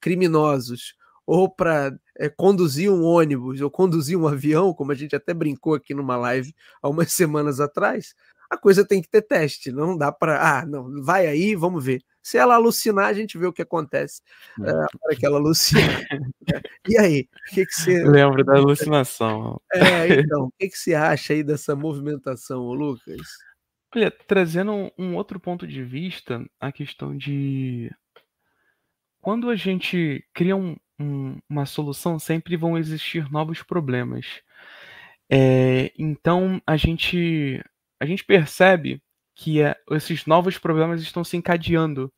[0.00, 0.94] criminosos
[1.26, 5.74] ou para é, conduzir um ônibus ou conduzir um avião, como a gente até brincou
[5.74, 8.14] aqui numa live há umas semanas atrás,
[8.50, 12.02] a coisa tem que ter teste, não dá para, ah, não, vai aí, vamos ver.
[12.22, 14.22] Se ela alucinar, a gente vê o que acontece
[14.62, 15.80] é, a hora que ela alucina.
[16.88, 18.04] e aí, o que, que você.
[18.04, 19.60] Lembro da alucinação.
[19.72, 23.20] É, então, o que, que você acha aí dessa movimentação, Lucas?
[23.94, 27.90] Olha, trazendo um, um outro ponto de vista, a questão de.
[29.20, 34.26] Quando a gente cria um, um, uma solução, sempre vão existir novos problemas.
[35.32, 37.62] É, então a gente
[38.00, 39.00] a gente percebe
[39.40, 42.12] que é, esses novos problemas estão se encadeando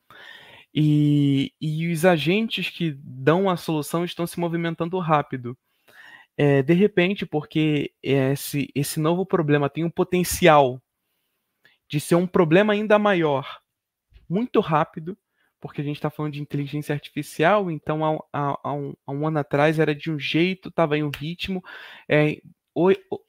[0.75, 5.57] e, e os agentes que dão a solução estão se movimentando rápido.
[6.37, 10.83] É, de repente, porque esse, esse novo problema tem um potencial
[11.89, 13.61] de ser um problema ainda maior,
[14.29, 15.17] muito rápido,
[15.61, 19.29] porque a gente está falando de inteligência artificial, então há, há, há, um, há, um,
[19.29, 21.63] ano atrás era de um jeito, estava em um ritmo.
[22.09, 22.41] É,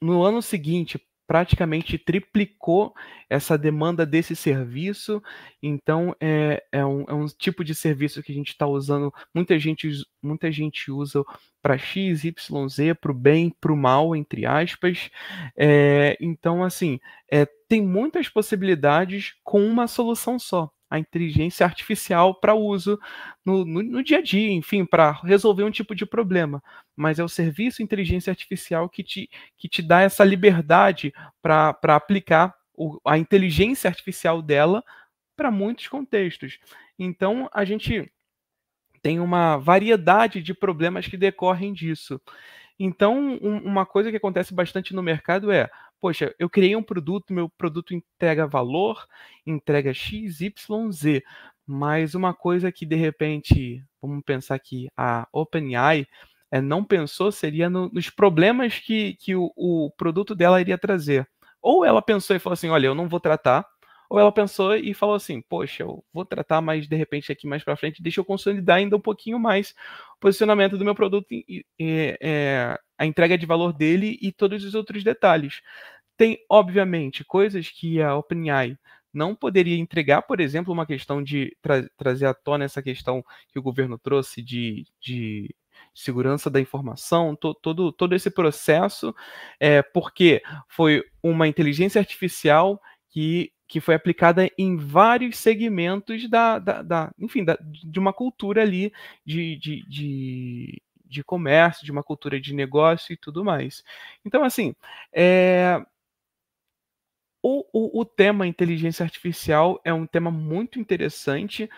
[0.02, 2.94] no ano seguinte, praticamente triplicou
[3.28, 5.22] essa demanda desse serviço.
[5.62, 9.58] Então, é, é, um, é um tipo de serviço que a gente está usando, muita
[9.58, 9.90] gente,
[10.22, 11.24] muita gente usa
[11.62, 15.10] para X, Y, Z, para o bem, para o mal, entre aspas.
[15.56, 22.54] É, então, assim, é, tem muitas possibilidades com uma solução só a inteligência artificial para
[22.54, 22.98] uso
[23.44, 26.62] no, no, no, dia a dia, enfim, para resolver um tipo de problema.
[26.94, 32.54] Mas é o serviço inteligência artificial que te, que te dá essa liberdade para aplicar
[32.74, 34.84] o, a inteligência artificial dela
[35.36, 36.58] para muitos contextos.
[36.98, 38.10] Então, a gente
[39.02, 42.20] tem uma variedade de problemas que decorrem disso.
[42.78, 45.68] Então, um, uma coisa que acontece bastante no mercado é
[46.04, 49.06] poxa, eu criei um produto, meu produto entrega valor,
[49.46, 51.24] entrega X, Y, Z.
[51.66, 56.06] Mas uma coisa que de repente, vamos pensar que a OpenAI
[56.50, 61.26] é, não pensou seria no, nos problemas que, que o, o produto dela iria trazer.
[61.62, 63.66] Ou ela pensou e falou assim: olha, eu não vou tratar,
[64.10, 67.64] ou ela pensou e falou assim: Poxa, eu vou tratar, mas de repente aqui mais
[67.64, 69.74] para frente, deixa eu consolidar ainda um pouquinho mais
[70.16, 74.64] o posicionamento do meu produto e, e é, a entrega de valor dele e todos
[74.64, 75.60] os outros detalhes.
[76.16, 78.78] Tem, obviamente, coisas que a OpenAI
[79.12, 83.58] não poderia entregar, por exemplo, uma questão de tra trazer à tona essa questão que
[83.58, 85.54] o governo trouxe de, de
[85.94, 89.14] segurança da informação, to, todo, todo esse processo,
[89.60, 92.80] é, porque foi uma inteligência artificial
[93.10, 98.62] que, que foi aplicada em vários segmentos da, da, da enfim, da, de uma cultura
[98.62, 98.92] ali
[99.24, 103.84] de, de, de, de comércio, de uma cultura de negócio e tudo mais.
[104.24, 104.74] Então, assim,
[105.12, 105.84] é,
[107.42, 111.68] o, o, o tema inteligência artificial é um tema muito interessante,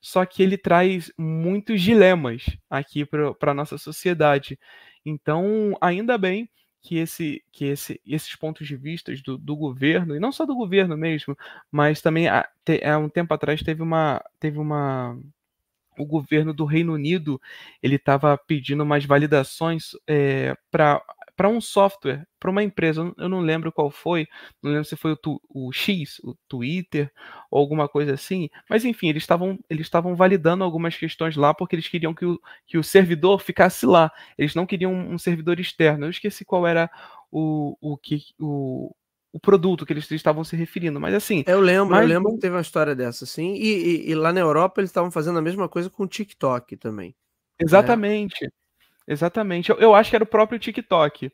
[0.00, 4.58] só que ele traz muitos dilemas aqui para a nossa sociedade.
[5.04, 6.48] Então, ainda bem
[6.80, 10.54] que, esse, que esse, esses pontos de vista do, do, governo, e não só do
[10.54, 11.36] governo mesmo,
[11.72, 12.48] mas também há,
[12.84, 15.18] há um tempo atrás teve uma, teve uma
[15.98, 17.40] o governo do Reino Unido
[17.82, 21.02] ele estava pedindo umas validações é, para
[21.36, 24.26] para um software, para uma empresa, eu não lembro qual foi,
[24.62, 27.12] não lembro se foi o, tu, o X, o Twitter,
[27.50, 31.76] ou alguma coisa assim, mas enfim, eles estavam eles estavam validando algumas questões lá porque
[31.76, 36.06] eles queriam que o, que o servidor ficasse lá, eles não queriam um servidor externo,
[36.06, 36.90] eu esqueci qual era
[37.30, 38.94] o, o que o,
[39.36, 41.44] o produto que eles estavam se referindo, mas assim.
[41.46, 42.00] Eu lembro, mas...
[42.00, 44.88] eu lembro que teve uma história dessa, assim, e, e, e lá na Europa eles
[44.88, 47.08] estavam fazendo a mesma coisa com o TikTok também.
[47.08, 47.14] Né?
[47.60, 48.42] Exatamente.
[48.42, 48.50] Né?
[49.06, 49.68] Exatamente.
[49.68, 51.30] Eu, eu, acho que era o próprio TikTok.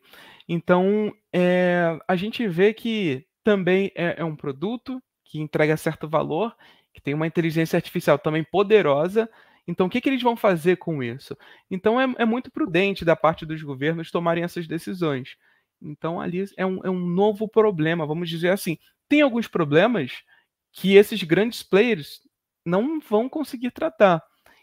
[0.48, 6.52] Então, é, a gente vê que também é, é, um produto que entrega certo valor,
[6.92, 9.30] que tem uma inteligência artificial também poderosa.
[9.66, 11.38] Então, o que, que eles vão fazer com isso?
[11.70, 15.36] Então, é, é muito prudente da parte dos governos tomarem essas decisões.
[15.82, 18.78] Então, ali é um, é um novo problema, vamos dizer assim.
[19.08, 20.22] Tem alguns problemas
[20.72, 22.20] que esses grandes players
[22.64, 24.22] não vão conseguir tratar.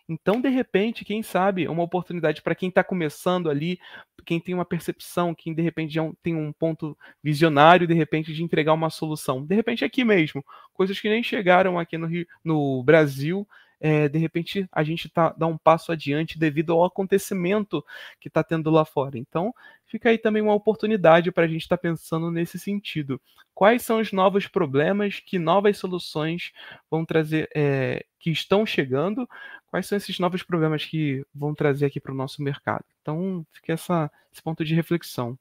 [0.09, 3.79] Então, de repente, quem sabe, uma oportunidade para quem está começando ali,
[4.25, 8.43] quem tem uma percepção, quem de repente já tem um ponto visionário, de repente, de
[8.43, 9.45] entregar uma solução.
[9.45, 13.47] De repente, aqui mesmo, coisas que nem chegaram aqui no, Rio, no Brasil,
[13.79, 17.83] é, de repente a gente tá, dá um passo adiante devido ao acontecimento
[18.19, 19.17] que está tendo lá fora.
[19.17, 19.53] Então,
[19.85, 23.21] fica aí também uma oportunidade para a gente estar tá pensando nesse sentido.
[23.53, 26.51] Quais são os novos problemas, que novas soluções
[26.89, 29.27] vão trazer, é, que estão chegando,
[29.67, 32.85] quais são esses novos problemas que vão trazer aqui para o nosso mercado.
[33.01, 35.37] Então, fica essa, esse ponto de reflexão.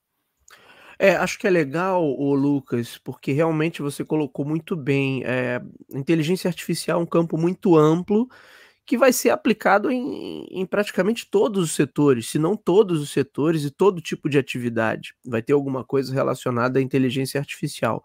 [0.98, 5.22] É, acho que é legal, o Lucas, porque realmente você colocou muito bem.
[5.24, 5.62] É,
[5.94, 8.28] inteligência artificial é um campo muito amplo
[8.84, 13.62] que vai ser aplicado em, em, praticamente todos os setores, se não todos os setores
[13.64, 15.14] e todo tipo de atividade.
[15.24, 18.02] Vai ter alguma coisa relacionada à inteligência artificial.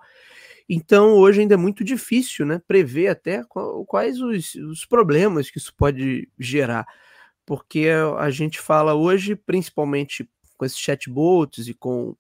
[0.70, 3.44] Então, hoje ainda é muito difícil né, prever até
[3.88, 6.86] quais os, os problemas que isso pode gerar,
[7.46, 7.88] porque
[8.20, 12.16] a gente fala hoje, principalmente com esses chatbots e com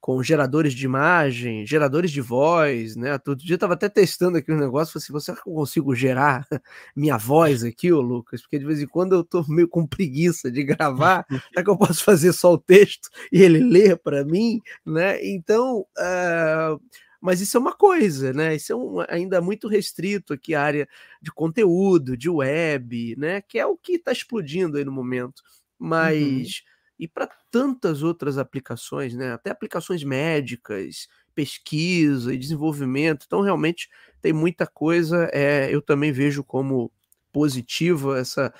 [0.00, 3.18] com geradores de imagem, geradores de voz, né?
[3.18, 5.94] Todo dia eu estava até testando aqui um negócio, falei assim, você que eu consigo
[5.94, 6.46] gerar
[6.96, 8.40] minha voz aqui, ô Lucas?
[8.40, 11.76] Porque de vez em quando eu estou meio com preguiça de gravar, será que eu
[11.76, 15.22] posso fazer só o texto e ele ler para mim, né?
[15.22, 16.80] Então, uh,
[17.20, 18.56] mas isso é uma coisa, né?
[18.56, 20.88] Isso é um, ainda muito restrito aqui a área
[21.20, 23.42] de conteúdo, de web, né?
[23.42, 25.42] Que é o que está explodindo aí no momento.
[25.78, 25.88] Uhum.
[25.88, 26.69] Mas uhum
[27.00, 29.32] e para tantas outras aplicações, né?
[29.32, 33.24] Até aplicações médicas, pesquisa e desenvolvimento.
[33.26, 33.88] Então, realmente
[34.20, 35.30] tem muita coisa.
[35.32, 36.92] É, eu também vejo como
[37.32, 38.52] positiva essa,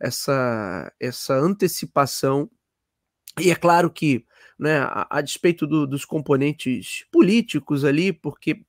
[0.00, 2.48] essa, essa antecipação.
[3.40, 4.24] E é claro que,
[4.56, 8.64] né, a, a despeito do, dos componentes políticos ali, porque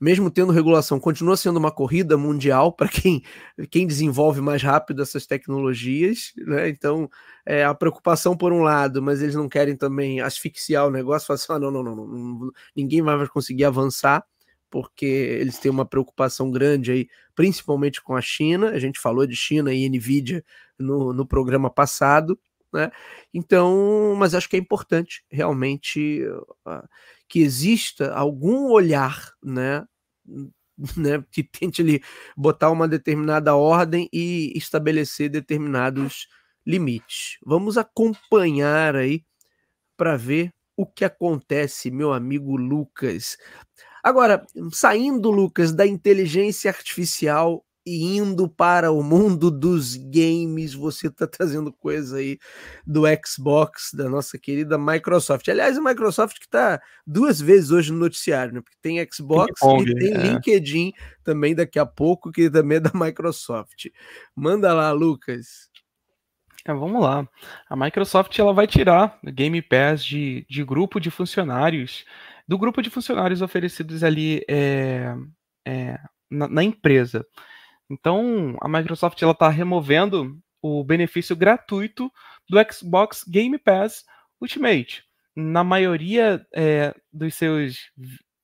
[0.00, 3.22] mesmo tendo regulação, continua sendo uma corrida mundial para quem,
[3.70, 6.68] quem desenvolve mais rápido essas tecnologias, né?
[6.68, 7.08] Então,
[7.46, 11.36] é, a preocupação por um lado, mas eles não querem também asfixiar o negócio, falar
[11.36, 14.24] assim, ah, não, não, não, não, ninguém vai conseguir avançar,
[14.70, 18.70] porque eles têm uma preocupação grande aí, principalmente com a China.
[18.70, 20.44] A gente falou de China e Nvidia
[20.78, 22.38] no, no programa passado,
[22.74, 22.90] né?
[23.32, 26.22] Então, mas acho que é importante realmente
[26.66, 26.88] uh,
[27.28, 29.84] que exista algum olhar, né?
[30.96, 32.02] Né, que tente ali
[32.36, 36.26] botar uma determinada ordem e estabelecer determinados
[36.66, 37.38] limites.
[37.46, 39.22] Vamos acompanhar aí
[39.96, 43.36] para ver o que acontece, meu amigo Lucas.
[44.02, 51.26] Agora, saindo, Lucas, da inteligência artificial e indo para o mundo dos games, você está
[51.26, 52.38] trazendo coisa aí
[52.86, 55.48] do Xbox, da nossa querida Microsoft.
[55.48, 58.60] Aliás, a Microsoft que está duas vezes hoje no noticiário, né?
[58.60, 60.16] Porque tem Xbox e tem é.
[60.18, 60.92] LinkedIn
[61.22, 63.86] também daqui a pouco, que também é da Microsoft.
[64.34, 65.68] Manda lá, Lucas.
[66.66, 67.28] É, vamos lá.
[67.68, 72.06] A Microsoft ela vai tirar o Game Pass de, de grupo de funcionários,
[72.48, 75.14] do grupo de funcionários oferecidos ali é,
[75.66, 75.98] é,
[76.30, 77.26] na, na empresa.
[77.90, 82.10] Então, a Microsoft ela está removendo o benefício gratuito
[82.48, 84.04] do Xbox Game Pass
[84.40, 85.04] Ultimate.
[85.36, 87.90] Na maioria é, dos seus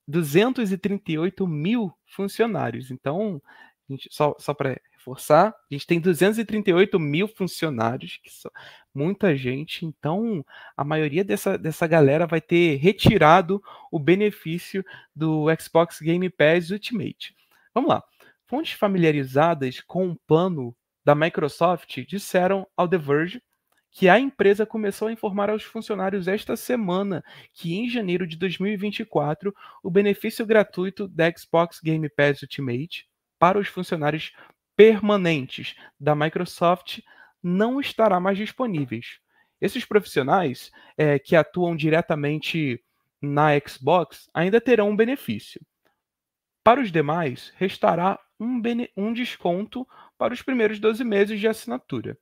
[0.07, 2.91] 238 mil funcionários.
[2.91, 3.41] Então,
[3.89, 8.51] gente, só, só para reforçar, a gente tem 238 mil funcionários, que são
[8.93, 9.85] muita gente.
[9.85, 10.45] Então,
[10.77, 17.35] a maioria dessa, dessa galera vai ter retirado o benefício do Xbox Game Pass Ultimate.
[17.73, 18.03] Vamos lá.
[18.51, 23.41] Fontes familiarizadas com o plano da Microsoft disseram ao The Verge
[23.89, 29.55] que a empresa começou a informar aos funcionários esta semana que em janeiro de 2024
[29.81, 33.07] o benefício gratuito da Xbox Game Pass Ultimate
[33.39, 34.33] para os funcionários
[34.75, 36.99] permanentes da Microsoft
[37.41, 39.21] não estará mais disponíveis.
[39.61, 42.83] Esses profissionais é, que atuam diretamente
[43.21, 45.61] na Xbox ainda terão um benefício.
[46.63, 48.61] Para os demais, restará um,
[48.97, 52.17] um desconto para os primeiros 12 meses de assinatura.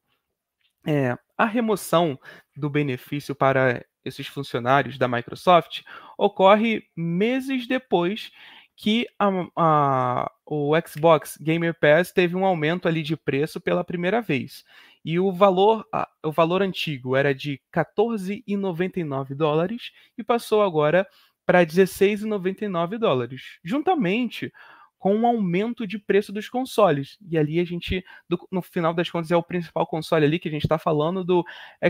[0.85, 2.19] É, a remoção
[2.55, 5.81] do benefício para esses funcionários da Microsoft
[6.17, 8.31] ocorre meses depois
[8.75, 14.21] que a, a, o Xbox Game Pass teve um aumento ali de preço pela primeira
[14.21, 14.63] vez.
[15.03, 21.05] E o valor, a, o valor antigo era de 14,99 dólares e passou agora
[21.45, 24.51] para 16,99 dólares, juntamente
[24.99, 27.17] com um aumento de preço dos consoles.
[27.27, 30.49] E ali a gente, do, no final das contas, é o principal console ali que
[30.49, 31.43] a gente está falando do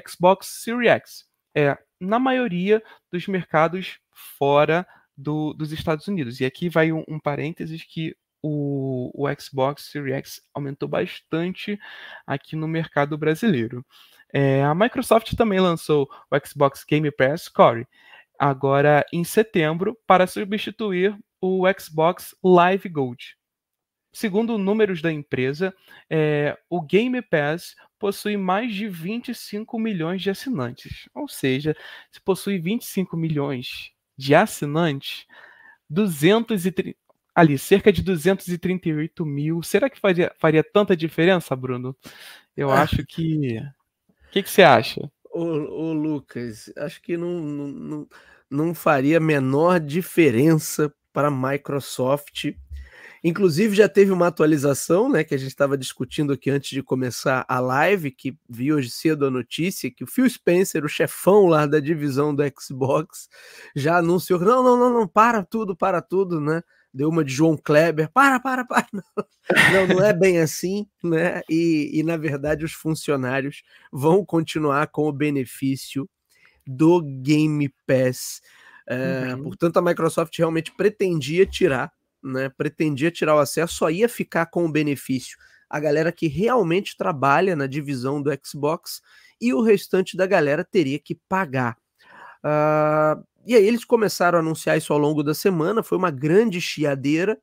[0.07, 1.29] Xbox Series X.
[1.55, 3.99] É, na maioria dos mercados
[4.37, 6.39] fora do, dos Estados Unidos.
[6.39, 11.77] E aqui vai um, um parênteses que o, o, Xbox Series X aumentou bastante
[12.25, 13.85] aqui no mercado brasileiro.
[14.31, 17.87] É, a Microsoft também lançou o Xbox Game Pass Core,
[18.37, 23.37] agora em setembro, para substituir o Xbox Live Gold.
[24.11, 25.73] Segundo números da empresa,
[26.09, 31.07] é, o Game Pass possui mais de 25 milhões de assinantes.
[31.13, 31.75] Ou seja,
[32.11, 35.27] se possui 25 milhões de assinantes,
[35.89, 36.97] 230,
[37.35, 39.61] ali, cerca de 238 mil.
[39.61, 41.95] Será que faria, faria tanta diferença, Bruno?
[42.55, 42.81] Eu ah.
[42.81, 43.57] acho que.
[43.59, 45.09] O que, que, você acha?
[45.31, 48.07] Ô, ô Lucas, acho que não, não,
[48.49, 52.53] não faria a menor diferença para a Microsoft.
[53.21, 57.45] Inclusive, já teve uma atualização, né, que a gente estava discutindo aqui antes de começar
[57.49, 61.65] a live, que vi hoje cedo a notícia que o Phil Spencer, o chefão lá
[61.65, 63.27] da divisão do Xbox,
[63.75, 66.63] já anunciou: não, não, não, não, para tudo, para tudo, né?
[66.93, 68.87] Deu uma de João Kleber, para, para, para.
[69.73, 71.41] Não, não é bem assim, né?
[71.49, 76.09] E, e na verdade, os funcionários vão continuar com o benefício
[76.65, 78.39] do Game Pass
[78.89, 79.43] é, uhum.
[79.43, 81.91] Portanto, a Microsoft realmente pretendia tirar,
[82.23, 82.49] né?
[82.49, 85.37] Pretendia tirar o acesso, só ia ficar com o benefício
[85.69, 89.01] a galera que realmente trabalha na divisão do Xbox
[89.39, 91.77] e o restante da galera teria que pagar.
[92.43, 96.59] Uh, e aí eles começaram a anunciar isso ao longo da semana, foi uma grande
[96.59, 97.37] chiadeira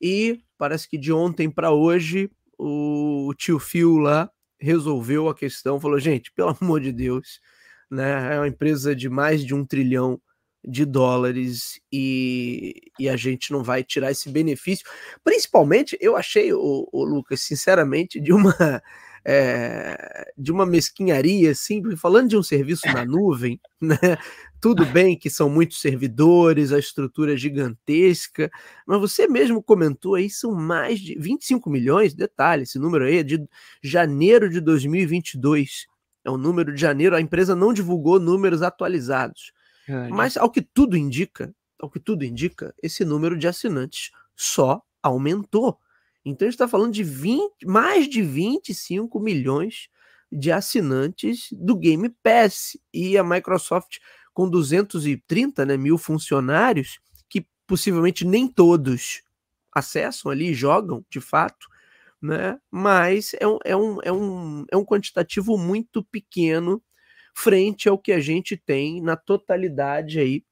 [0.00, 5.98] e parece que de ontem para hoje o tio Phil lá resolveu a questão, falou
[5.98, 7.40] gente, pelo amor de Deus,
[7.90, 8.34] né?
[8.34, 10.20] É uma empresa de mais de um trilhão
[10.66, 14.86] de dólares e, e a gente não vai tirar esse benefício.
[15.22, 18.82] Principalmente, eu achei, o, o Lucas, sinceramente, de uma
[19.24, 24.16] é, de uma mesquinharia, assim, falando de um serviço na nuvem, né?
[24.60, 28.50] Tudo bem que são muitos servidores, a estrutura é gigantesca,
[28.86, 33.22] mas você mesmo comentou aí, são mais de 25 milhões, detalhe, esse número aí é
[33.22, 33.46] de
[33.82, 35.86] janeiro de 2022,
[36.24, 39.52] é o número de janeiro, a empresa não divulgou números atualizados,
[40.08, 45.78] mas ao que tudo indica, ao que tudo indica, esse número de assinantes só aumentou.
[46.24, 49.88] Então a gente está falando de 20, mais de 25 milhões
[50.30, 53.98] de assinantes do Game Pass e a Microsoft
[54.34, 59.22] com 230 né, mil funcionários que possivelmente nem todos
[59.72, 61.68] acessam ali, jogam de fato,
[62.20, 62.58] né?
[62.70, 66.82] Mas é um, é um, é um, é um quantitativo muito pequeno
[67.36, 70.42] frente ao que a gente tem na totalidade aí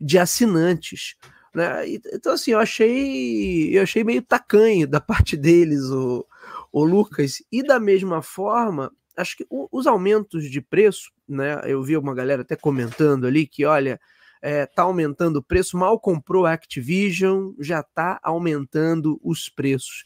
[0.00, 1.16] de assinantes.
[1.54, 1.86] Né?
[2.12, 6.26] Então, assim, eu achei, eu achei meio tacanho da parte deles, o,
[6.72, 11.60] o Lucas, e da mesma forma, acho que os aumentos de preço, né?
[11.64, 14.00] Eu vi uma galera até comentando ali que, olha,
[14.42, 20.04] é, tá aumentando o preço, mal comprou a Activision, já tá aumentando os preços.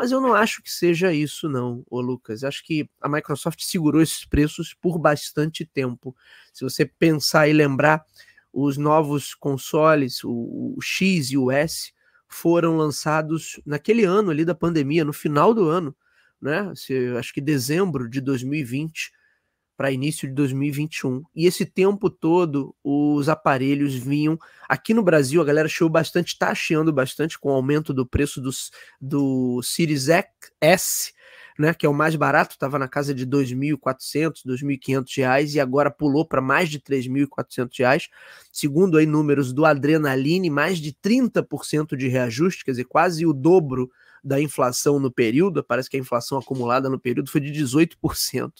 [0.00, 2.42] Mas eu não acho que seja isso, não, ô Lucas.
[2.42, 6.16] Acho que a Microsoft segurou esses preços por bastante tempo.
[6.54, 8.02] Se você pensar e lembrar,
[8.50, 11.92] os novos consoles, o, o X e o S,
[12.26, 15.94] foram lançados naquele ano ali da pandemia, no final do ano,
[16.40, 16.72] né?
[16.74, 19.12] Se, acho que dezembro de 2020
[19.80, 21.22] para início de 2021.
[21.34, 24.38] E esse tempo todo os aparelhos vinham.
[24.68, 28.42] Aqui no Brasil, a galera achou bastante, está achando bastante com o aumento do preço
[28.42, 28.70] dos,
[29.00, 30.06] do Series
[30.60, 31.14] S,
[31.58, 35.58] né, que é o mais barato, estava na casa de R$ 2.400, R$ 2.500 e
[35.58, 38.10] agora pulou para mais de R$ 3.400.
[38.52, 43.90] Segundo aí números do Adrenaline, mais de 30% de reajuste, quer dizer, quase o dobro
[44.22, 48.52] da inflação no período, parece que a inflação acumulada no período foi de 18%.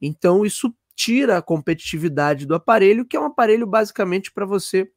[0.00, 4.90] Então, isso tira a competitividade do aparelho, que é um aparelho basicamente para você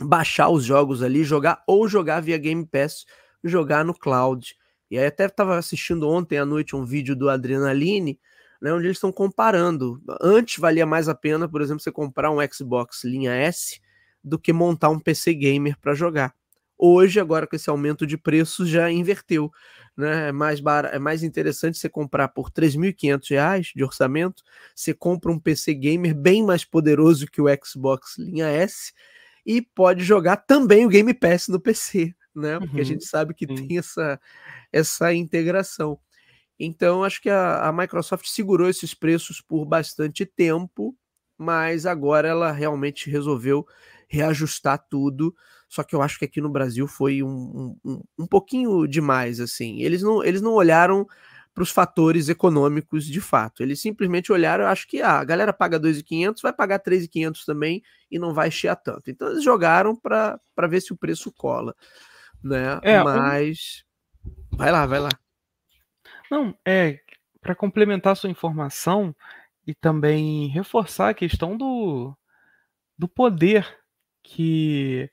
[0.00, 3.04] baixar os jogos ali, jogar ou jogar via Game Pass,
[3.42, 4.56] jogar no cloud.
[4.90, 8.18] E aí até estava assistindo ontem à noite um vídeo do Adrenaline,
[8.60, 10.00] né, onde eles estão comparando.
[10.20, 13.80] Antes valia mais a pena, por exemplo, você comprar um Xbox linha S
[14.22, 16.34] do que montar um PC gamer para jogar.
[16.76, 19.50] Hoje, agora com esse aumento de preços, já inverteu.
[19.98, 20.28] Né?
[20.28, 20.84] É, mais bar...
[20.86, 24.44] é mais interessante você comprar por R$ 3.500 de orçamento.
[24.72, 28.92] Você compra um PC gamer bem mais poderoso que o Xbox linha S
[29.44, 32.60] e pode jogar também o Game Pass no PC, né?
[32.60, 33.66] Porque uhum, a gente sabe que sim.
[33.66, 34.20] tem essa,
[34.72, 35.98] essa integração.
[36.60, 40.96] Então, acho que a, a Microsoft segurou esses preços por bastante tempo,
[41.36, 43.66] mas agora ela realmente resolveu
[44.08, 45.34] reajustar tudo.
[45.68, 49.82] Só que eu acho que aqui no Brasil foi um, um, um pouquinho demais, assim.
[49.82, 51.06] Eles não, eles não olharam
[51.58, 53.62] para os fatores econômicos de fato.
[53.62, 58.18] Eles simplesmente olharam, acho que ah, a galera paga 2.500, vai pagar 3.500 também e
[58.18, 59.10] não vai chiar tanto.
[59.10, 60.38] Então eles jogaram para
[60.68, 61.74] ver se o preço cola,
[62.42, 62.78] né?
[62.82, 63.84] É, Mas
[64.24, 64.56] um...
[64.56, 65.10] vai lá, vai lá.
[66.30, 67.00] Não, é
[67.40, 69.14] para complementar a sua informação
[69.66, 72.16] e também reforçar a questão do,
[72.96, 73.66] do poder
[74.22, 75.10] que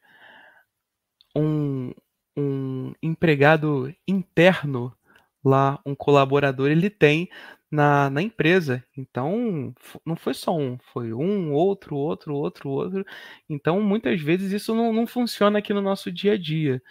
[1.36, 1.92] um,
[2.38, 4.96] um empregado interno
[5.44, 7.30] lá, um colaborador, ele tem
[7.72, 8.84] na, na empresa.
[8.98, 9.74] Então,
[10.06, 13.06] não foi só um, foi um, outro, outro, outro, outro.
[13.50, 16.82] Então, muitas vezes isso não, não funciona aqui no nosso dia a dia.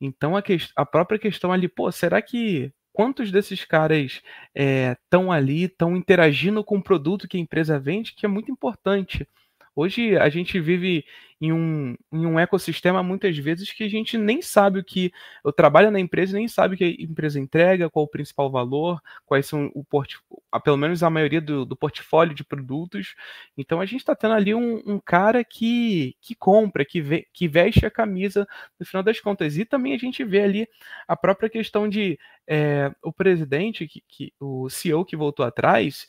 [0.00, 4.22] Então, a, que, a própria questão ali, pô, será que quantos desses caras
[4.54, 8.50] estão é, ali, estão interagindo com o produto que a empresa vende, que é muito
[8.52, 9.26] importante.
[9.74, 11.04] Hoje a gente vive
[11.44, 15.12] em um, em um ecossistema muitas vezes que a gente nem sabe o que.
[15.44, 18.98] Eu trabalho na empresa nem sabe o que a empresa entrega, qual o principal valor,
[19.26, 23.14] quais são o portfólio, pelo menos a maioria do, do portfólio de produtos.
[23.58, 27.46] Então a gente está tendo ali um, um, cara que, que compra, que, ve, que
[27.46, 28.46] veste a camisa
[28.80, 29.58] no final das contas.
[29.58, 30.68] E também a gente vê ali
[31.06, 32.18] a própria questão de
[32.48, 36.06] é, o presidente, que, que, o CEO que voltou atrás,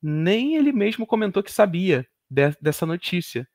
[0.00, 3.48] nem ele mesmo comentou que sabia de, dessa notícia.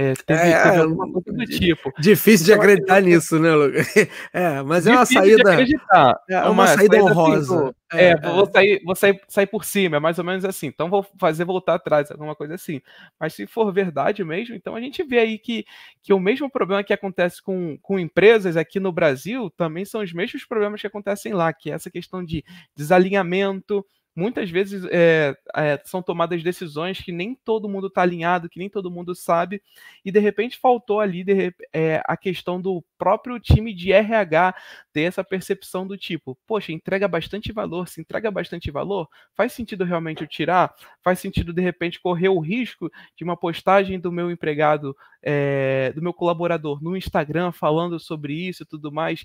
[0.00, 1.92] É, teve, é, teve alguma coisa do tipo.
[1.98, 3.88] Difícil de então, acreditar nisso, né, Lucas?
[4.32, 5.54] É, mas é uma saída.
[5.60, 7.56] É, é uma, uma saída honrosa.
[7.64, 10.68] Assim, é, é, vou, sair, vou sair, sair por cima, é mais ou menos assim.
[10.68, 12.80] Então vou fazer voltar atrás, alguma coisa assim.
[13.18, 15.66] Mas se for verdade mesmo, então a gente vê aí que,
[16.00, 20.12] que o mesmo problema que acontece com, com empresas aqui no Brasil também são os
[20.12, 22.44] mesmos problemas que acontecem lá, que é essa questão de
[22.76, 23.84] desalinhamento
[24.18, 28.68] muitas vezes é, é, são tomadas decisões que nem todo mundo está alinhado, que nem
[28.68, 29.62] todo mundo sabe,
[30.04, 34.54] e de repente faltou ali de, é, a questão do próprio time de RH
[34.92, 39.84] ter essa percepção do tipo, poxa, entrega bastante valor, se entrega bastante valor, faz sentido
[39.84, 40.74] realmente eu tirar?
[41.00, 46.02] Faz sentido de repente correr o risco de uma postagem do meu empregado, é, do
[46.02, 49.24] meu colaborador no Instagram falando sobre isso e tudo mais?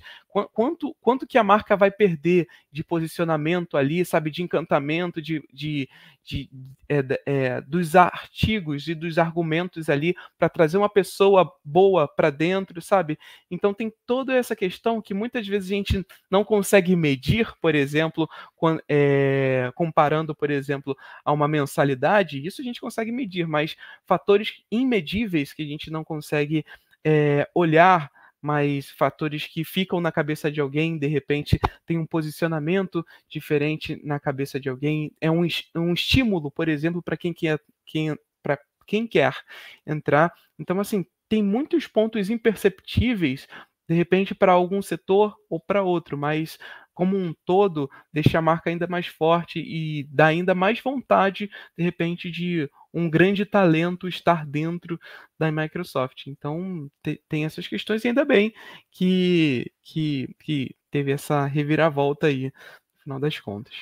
[0.52, 5.88] Quanto, quanto que a marca vai perder de posicionamento ali, sabe, de encantamento, de, de,
[6.24, 6.50] de
[6.90, 12.82] é, é, dos artigos e dos argumentos ali para trazer uma pessoa boa para dentro,
[12.82, 13.18] sabe?
[13.50, 18.28] Então tem toda essa questão que muitas vezes a gente não consegue medir, por exemplo,
[19.76, 23.76] comparando, por exemplo, a uma mensalidade, isso a gente consegue medir, mas
[24.06, 26.66] fatores imedíveis que a gente não consegue
[27.06, 28.12] é, olhar
[28.44, 34.20] mas fatores que ficam na cabeça de alguém, de repente tem um posicionamento diferente na
[34.20, 38.14] cabeça de alguém, é um, um estímulo, por exemplo, para quem quer, quem,
[38.86, 39.34] quem quer
[39.88, 40.34] entrar.
[40.60, 43.48] Então, assim, tem muitos pontos imperceptíveis,
[43.88, 46.60] de repente, para algum setor ou para outro, mas
[46.94, 51.84] como um todo, deixa a marca ainda mais forte e dá ainda mais vontade, de
[51.84, 55.00] repente, de um grande talento estar dentro
[55.38, 56.28] da Microsoft.
[56.28, 58.54] Então, te, tem essas questões, e ainda bem
[58.92, 63.74] que, que, que teve essa reviravolta aí, no final das contas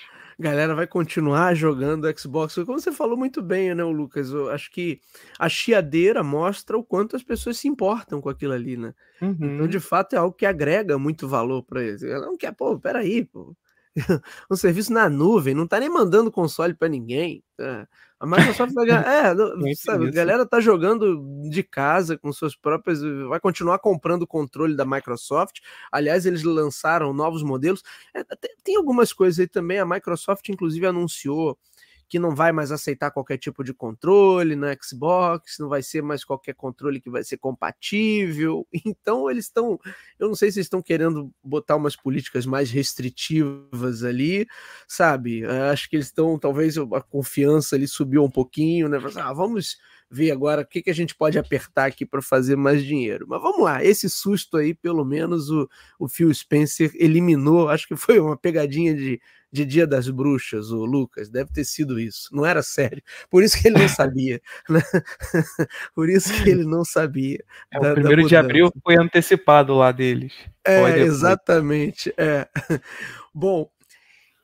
[0.41, 2.55] galera vai continuar jogando Xbox.
[2.55, 4.31] Como você falou muito bem, né, Lucas?
[4.31, 4.99] Eu acho que
[5.39, 8.93] a chiadeira mostra o quanto as pessoas se importam com aquilo ali, né?
[9.21, 9.37] Uhum.
[9.39, 12.03] Então, de fato, é algo que agrega muito valor para eles.
[12.03, 13.55] Ela não quer, pô, peraí, pô.
[14.49, 17.43] um serviço na nuvem, não tá nem mandando console para ninguém.
[17.57, 17.87] Tá?
[18.19, 19.01] A Microsoft vai ganhar.
[19.67, 23.01] É, sabe, a galera tá jogando de casa com suas próprias.
[23.27, 25.59] Vai continuar comprando o controle da Microsoft.
[25.91, 27.83] Aliás, eles lançaram novos modelos.
[28.13, 28.23] É,
[28.63, 29.79] tem algumas coisas aí também.
[29.79, 31.57] A Microsoft, inclusive, anunciou
[32.11, 36.25] que não vai mais aceitar qualquer tipo de controle na Xbox, não vai ser mais
[36.25, 38.67] qualquer controle que vai ser compatível.
[39.01, 39.79] Então eles estão,
[40.19, 44.45] eu não sei se estão querendo botar umas políticas mais restritivas ali,
[44.85, 45.45] sabe?
[45.45, 48.97] Acho que eles estão, talvez a confiança ali subiu um pouquinho, né?
[49.15, 49.77] Ah, vamos
[50.09, 53.25] ver agora o que, que a gente pode apertar aqui para fazer mais dinheiro.
[53.29, 57.95] Mas vamos lá, esse susto aí, pelo menos o, o Phil Spencer eliminou, acho que
[57.95, 59.21] foi uma pegadinha de,
[59.51, 63.59] de Dia das Bruxas, o Lucas, deve ter sido isso, não era sério, por isso
[63.61, 64.81] que ele não sabia, né?
[65.93, 67.43] por isso que ele não sabia.
[67.71, 70.33] É, da, o primeiro de abril foi antecipado lá deles.
[70.63, 72.47] É, exatamente, é.
[73.33, 73.69] Bom,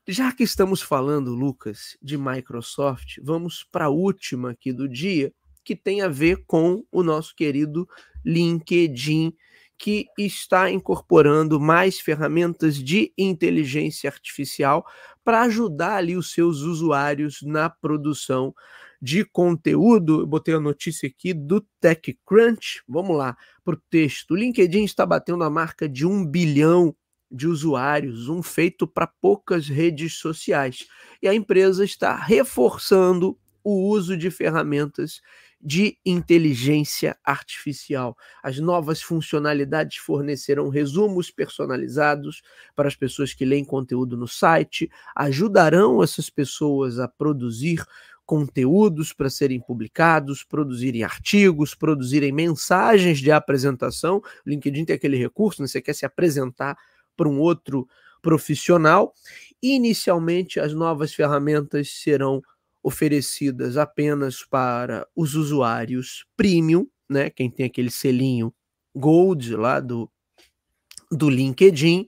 [0.08, 5.34] já que estamos falando, Lucas, de Microsoft, vamos para a última aqui do dia,
[5.64, 7.88] que tem a ver com o nosso querido
[8.26, 9.34] LinkedIn,
[9.78, 14.86] que está incorporando mais ferramentas de inteligência artificial
[15.24, 18.56] para ajudar ali os seus usuários na produção
[19.02, 20.22] de conteúdo.
[20.22, 22.82] Eu botei a notícia aqui do TechCrunch.
[22.88, 24.32] Vamos lá para o texto.
[24.32, 26.96] O LinkedIn está batendo a marca de um bilhão
[27.30, 30.88] de usuários, um feito para poucas redes sociais.
[31.22, 35.22] E a empresa está reforçando o uso de ferramentas
[35.60, 38.16] de inteligência artificial.
[38.44, 42.42] As novas funcionalidades fornecerão resumos personalizados
[42.76, 47.84] para as pessoas que leem conteúdo no site, ajudarão essas pessoas a produzir
[48.26, 54.18] conteúdos para serem publicados, produzirem artigos, produzirem mensagens de apresentação.
[54.18, 55.68] O LinkedIn tem aquele recurso, né?
[55.68, 56.78] você quer se apresentar
[57.16, 57.88] para um outro
[58.22, 59.14] profissional.
[59.62, 62.44] Inicialmente, as novas ferramentas serão
[62.88, 67.30] oferecidas apenas para os usuários premium, né?
[67.30, 68.54] Quem tem aquele selinho
[68.96, 70.10] Gold lá do,
[71.12, 72.08] do LinkedIn.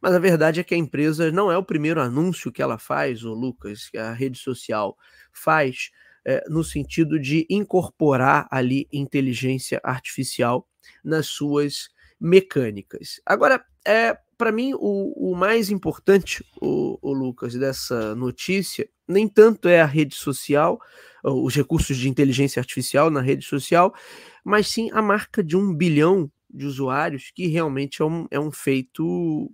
[0.00, 3.24] Mas a verdade é que a empresa não é o primeiro anúncio que ela faz,
[3.24, 4.96] o Lucas, que a rede social
[5.32, 5.90] faz,
[6.24, 10.64] é, no sentido de incorporar ali inteligência artificial
[11.02, 11.88] nas suas
[12.20, 13.20] mecânicas.
[13.26, 19.68] Agora, é, para mim, o, o, mais importante, o, o, Lucas, dessa notícia, nem tanto
[19.68, 20.80] é a rede social,
[21.22, 23.94] os recursos de inteligência artificial na rede social,
[24.42, 28.50] mas sim a marca de um bilhão de usuários, que realmente é um, é um
[28.50, 29.52] feito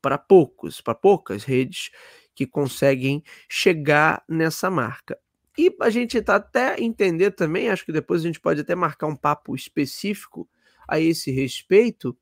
[0.00, 1.90] para poucos, para poucas redes
[2.34, 5.18] que conseguem chegar nessa marca.
[5.58, 9.08] E a gente está até entender também, acho que depois a gente pode até marcar
[9.08, 10.48] um papo específico
[10.88, 12.16] a esse respeito,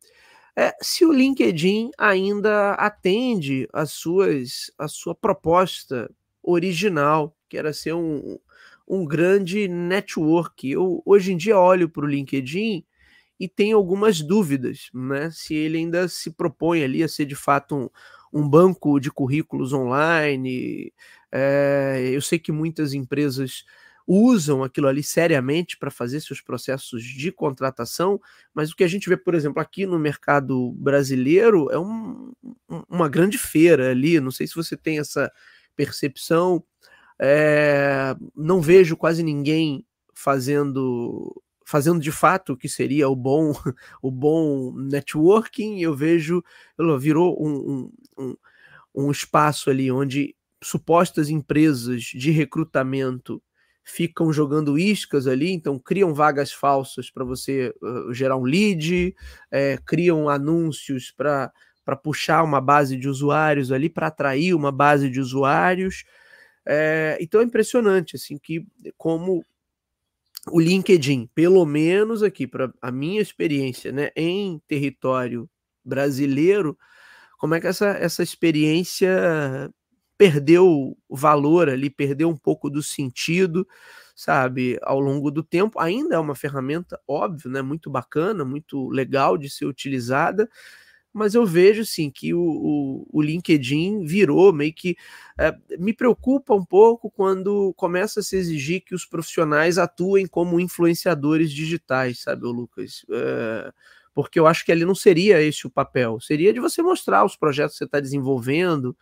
[0.57, 6.11] é, se o LinkedIn ainda atende as suas, a sua proposta
[6.43, 8.39] original, que era ser um,
[8.87, 10.71] um grande network.
[10.71, 12.85] Eu hoje em dia olho para o LinkedIn
[13.41, 15.31] e tenho algumas dúvidas, né?
[15.33, 17.91] Se ele ainda se propõe ali a ser de fato um,
[18.33, 20.93] um banco de currículos online.
[21.33, 23.65] É, eu sei que muitas empresas
[24.07, 28.21] usam aquilo ali seriamente para fazer seus processos de contratação,
[28.53, 32.33] mas o que a gente vê, por exemplo, aqui no mercado brasileiro é um,
[32.89, 34.21] uma grande feira ali.
[34.21, 35.33] Não sei se você tem essa
[35.75, 36.63] percepção.
[37.19, 43.53] É, não vejo quase ninguém fazendo fazendo de fato o que seria o bom
[44.03, 46.43] o bom networking eu vejo
[46.99, 48.37] virou um, um,
[48.95, 53.43] um espaço ali onde supostas empresas de recrutamento
[53.85, 59.15] ficam jogando iscas ali, então criam vagas falsas para você uh, gerar um lead,
[59.51, 61.53] é, criam anúncios para
[62.03, 66.05] puxar uma base de usuários ali, para atrair uma base de usuários.
[66.67, 68.67] É, então é impressionante assim que
[68.97, 69.45] como
[70.51, 75.49] o LinkedIn, pelo menos aqui para a minha experiência, né, em território
[75.85, 76.79] brasileiro,
[77.39, 79.71] como é que essa, essa experiência
[80.25, 83.69] perdeu valor ali, perdeu um pouco do sentido,
[84.17, 85.79] sabe, ao longo do tempo.
[85.79, 90.49] Ainda é uma ferramenta, óbvio, né, muito bacana, muito legal de ser utilizada,
[91.13, 94.97] mas eu vejo sim que o, o, o LinkedIn virou meio que.
[95.39, 100.59] É, me preocupa um pouco quando começa a se exigir que os profissionais atuem como
[100.59, 103.05] influenciadores digitais, sabe, Lucas?
[103.13, 103.73] É,
[104.15, 107.37] porque eu acho que ali não seria esse o papel, seria de você mostrar os
[107.37, 108.97] projetos que você está desenvolvendo,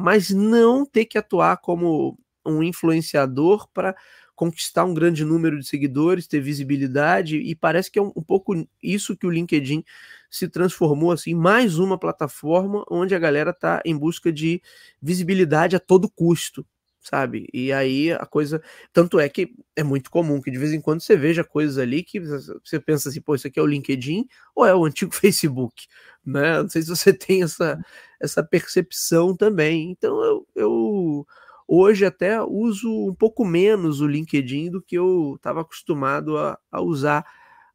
[0.00, 3.96] mas não ter que atuar como um influenciador para
[4.36, 8.54] conquistar um grande número de seguidores, ter visibilidade, e parece que é um, um, pouco
[8.80, 9.82] isso que o LinkedIn
[10.30, 14.62] se transformou assim, mais uma plataforma onde a galera está em busca de
[15.02, 16.64] visibilidade a todo custo,
[17.00, 17.48] sabe?
[17.52, 21.00] E aí a coisa, tanto é que é muito comum que de vez em quando
[21.00, 24.64] você veja coisas ali que você pensa assim, pô, isso aqui é o LinkedIn ou
[24.64, 25.88] é o antigo Facebook,
[26.24, 26.62] né?
[26.62, 27.76] Não sei se você tem essa
[28.20, 29.90] essa percepção também.
[29.90, 31.26] Então eu, eu
[31.70, 36.80] Hoje até uso um pouco menos o LinkedIn do que eu estava acostumado a, a,
[36.80, 37.26] usar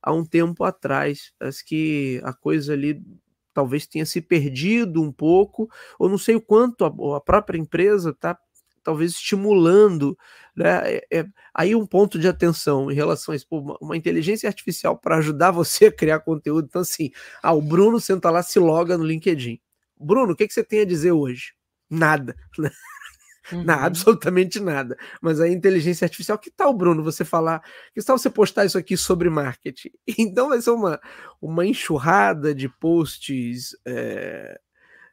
[0.01, 1.31] há um tempo atrás.
[1.37, 2.99] Parece que a coisa ali
[3.53, 5.69] talvez tenha se perdido um pouco,
[5.99, 8.35] ou não sei o quanto a, a própria empresa está
[8.83, 10.17] talvez estimulando,
[10.55, 10.95] né?
[10.95, 14.49] É, é, aí um ponto de atenção em relação a isso, pô, uma, uma, inteligência
[14.49, 16.65] artificial para ajudar você a criar conteúdo.
[16.67, 17.11] Então, assim,
[17.43, 19.59] ah, o Bruno senta lá, se loga no LinkedIn.
[20.03, 21.53] Bruno, o que, que você tem a dizer hoje?
[21.89, 22.35] Nada.
[23.51, 23.65] Uhum.
[23.67, 24.97] Absolutamente nada.
[25.21, 27.61] Mas a inteligência artificial, que tal, Bruno, você falar,
[27.93, 29.89] que tal você postar isso aqui sobre marketing?
[30.17, 30.99] Então vai ser uma,
[31.41, 34.59] uma enxurrada de posts é,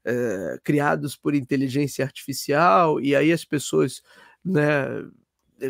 [0.04, 4.00] é, criados por inteligência artificial, e aí as pessoas,
[4.44, 4.86] né,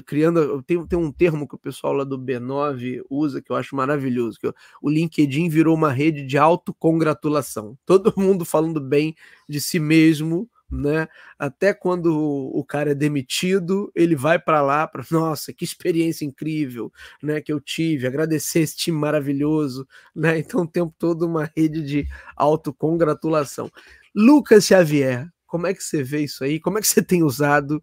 [0.07, 0.63] criando.
[0.63, 4.39] Tem, tem um termo que o pessoal lá do B9 usa que eu acho maravilhoso:
[4.39, 7.77] que o LinkedIn virou uma rede de autocongratulação.
[7.87, 9.15] Todo mundo falando bem
[9.49, 11.09] de si mesmo né?
[11.39, 16.93] Até quando o cara é demitido, ele vai para lá para, nossa, que experiência incrível,
[17.23, 20.39] né, que eu tive, agradecer esse time maravilhoso, né?
[20.51, 23.71] Então o tempo todo uma rede de autocongratulação.
[24.15, 26.61] Lucas Xavier, como é que você vê isso aí?
[26.61, 27.83] Como é que você tem usado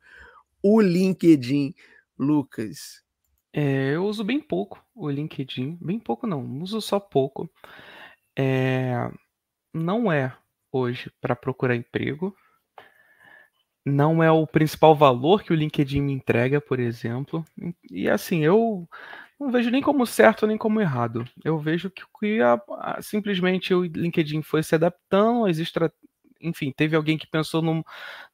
[0.61, 1.73] o LinkedIn,
[2.17, 3.03] Lucas?
[3.53, 7.49] É, eu uso bem pouco o LinkedIn, bem pouco não, uso só pouco.
[8.37, 9.09] É,
[9.73, 10.35] não é
[10.71, 12.35] hoje para procurar emprego,
[13.85, 17.45] não é o principal valor que o LinkedIn me entrega, por exemplo.
[17.89, 18.87] E assim, eu
[19.39, 21.23] não vejo nem como certo nem como errado.
[21.43, 25.57] Eu vejo que, que a, a, simplesmente o LinkedIn foi se adaptando às
[26.41, 27.83] enfim, teve alguém que pensou num,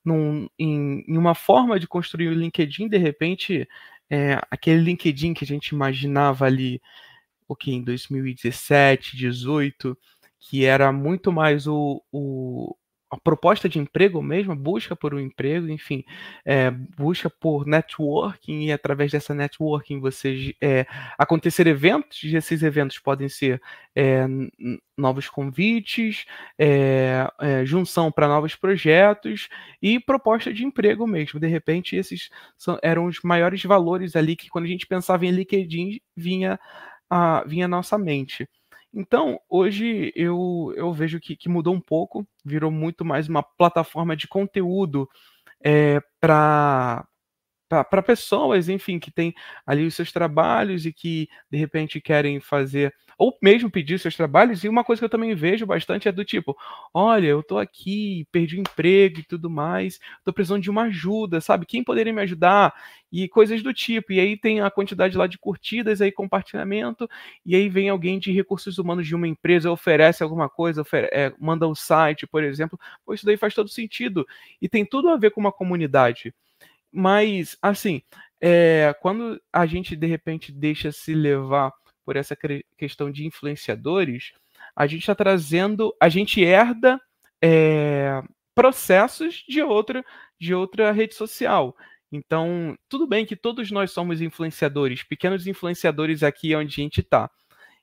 [0.04, 3.68] num, em, em, uma forma de construir o LinkedIn, de repente,
[4.10, 6.82] é, aquele LinkedIn que a gente imaginava ali,
[7.47, 9.97] o que, em 2017, 2018,
[10.39, 12.76] que era muito mais o, o
[13.14, 16.03] a proposta de emprego mesmo, busca por um emprego, enfim,
[16.45, 20.86] é, busca por networking e através dessa networking você é,
[21.18, 23.61] acontecer eventos e esses eventos podem ser
[23.95, 24.26] é,
[24.97, 26.26] novos convites,
[27.66, 29.47] junção para novos projetos
[29.82, 31.39] e proposta de emprego mesmo.
[31.39, 35.32] De repente, esses são, eram os maiores valores ali que quando a gente pensava em
[35.32, 36.59] LinkedIn vinha
[37.09, 38.47] a, vinha à nossa mente.
[38.94, 44.16] Então, hoje eu, eu vejo que, que mudou um pouco, virou muito mais uma plataforma
[44.16, 45.10] de conteúdo
[45.64, 47.06] é, para
[47.70, 49.34] para pessoas, enfim, que têm
[49.66, 54.64] ali os seus trabalhos e que de repente querem fazer ou mesmo pedir seus trabalhos.
[54.64, 56.55] E uma coisa que eu também vejo bastante é do tipo:
[56.93, 61.41] olha, eu tô aqui, perdi o emprego e tudo mais, tô precisando de uma ajuda,
[61.41, 61.66] sabe?
[61.66, 62.74] Quem poderia me ajudar?
[63.11, 64.11] E coisas do tipo.
[64.11, 67.07] E aí tem a quantidade lá de curtidas, aí compartilhamento,
[67.45, 71.68] e aí vem alguém de recursos humanos de uma empresa, oferece alguma coisa, é, manda
[71.68, 72.80] o um site, por exemplo.
[73.05, 74.26] Pô, isso daí faz todo sentido.
[74.61, 76.34] E tem tudo a ver com uma comunidade.
[76.91, 78.01] Mas, assim,
[78.39, 81.72] é, quando a gente de repente deixa se levar
[82.06, 82.38] por essa
[82.78, 84.34] questão de influenciadores,
[84.76, 86.99] a gente está trazendo, a gente herda
[87.41, 88.22] é,
[88.56, 90.04] processos de outra,
[90.39, 91.76] de outra rede social.
[92.12, 97.30] Então, tudo bem que todos nós somos influenciadores, pequenos influenciadores aqui onde a gente está.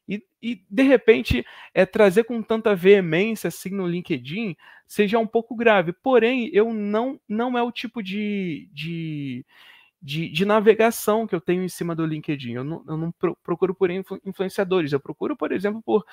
[0.09, 1.45] E, e, de repente,
[1.75, 4.57] é, trazer com tanta veemência assim no LinkedIn
[4.87, 5.93] seja um pouco grave.
[5.93, 9.45] Porém, eu não, não é o tipo de, de
[10.03, 12.55] de, de, navegação que eu tenho em cima do LinkedIn.
[12.55, 16.05] Eu não, eu não procuro por influenciadores, eu procuro, por exemplo, por,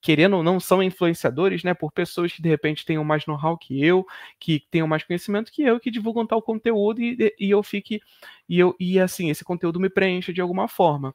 [0.00, 1.74] querendo ou não, são influenciadores, né?
[1.74, 4.06] Por pessoas que de repente tenham mais know-how que eu,
[4.38, 8.00] que tenham mais conhecimento que eu, que divulgam tal conteúdo e, e eu fique.
[8.48, 11.14] E, eu, e assim, esse conteúdo me preenche de alguma forma.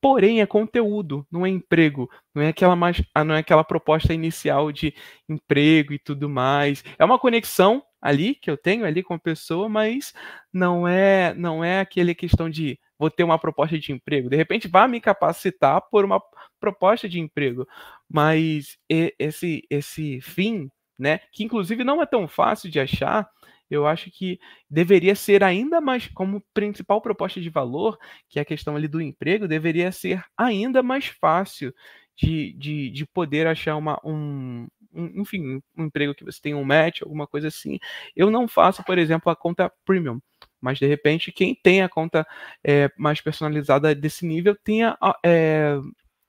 [0.00, 4.70] Porém, é conteúdo, não é emprego, não é aquela mais, não é aquela proposta inicial
[4.70, 4.94] de
[5.28, 6.84] emprego e tudo mais.
[6.98, 10.12] É uma conexão ali que eu tenho ali com a pessoa, mas
[10.52, 14.28] não é não é aquele questão de vou ter uma proposta de emprego.
[14.30, 16.20] De repente vai me capacitar por uma
[16.60, 17.66] proposta de emprego,
[18.08, 23.28] mas esse esse fim, né, que inclusive não é tão fácil de achar,
[23.70, 24.38] eu acho que
[24.70, 29.00] deveria ser ainda mais como principal proposta de valor, que é a questão ali do
[29.00, 31.72] emprego, deveria ser ainda mais fácil
[32.16, 34.66] de, de, de poder achar uma, um,
[34.98, 37.78] enfim, um emprego que você tem um match, alguma coisa assim.
[38.16, 40.20] Eu não faço, por exemplo, a conta premium,
[40.60, 42.26] mas de repente quem tem a conta
[42.64, 45.78] é, mais personalizada desse nível tenha é,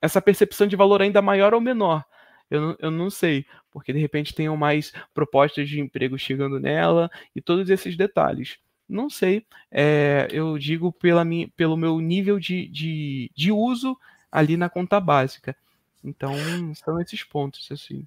[0.00, 2.04] essa percepção de valor ainda maior ou menor.
[2.50, 7.10] Eu não, eu não sei, porque de repente tenham mais propostas de emprego chegando nela
[7.34, 8.58] e todos esses detalhes.
[8.88, 13.96] Não sei, é, eu digo pela minha, pelo meu nível de, de, de uso
[14.32, 15.56] ali na conta básica.
[16.02, 16.34] Então,
[16.74, 18.06] são esses pontos, assim.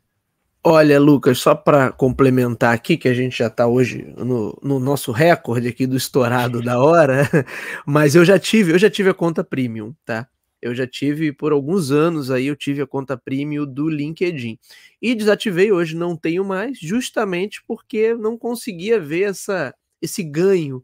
[0.65, 5.11] Olha, Lucas, só para complementar aqui, que a gente já está hoje no, no, nosso
[5.11, 7.27] recorde aqui do estourado da hora,
[7.85, 10.25] mas eu já tive, eu já tive a conta premium, tá?
[10.61, 14.57] Eu já tive por alguns anos aí, eu tive a conta premium do LinkedIn.
[15.01, 20.81] E desativei hoje, não tenho mais, justamente porque não conseguia ver essa, esse ganho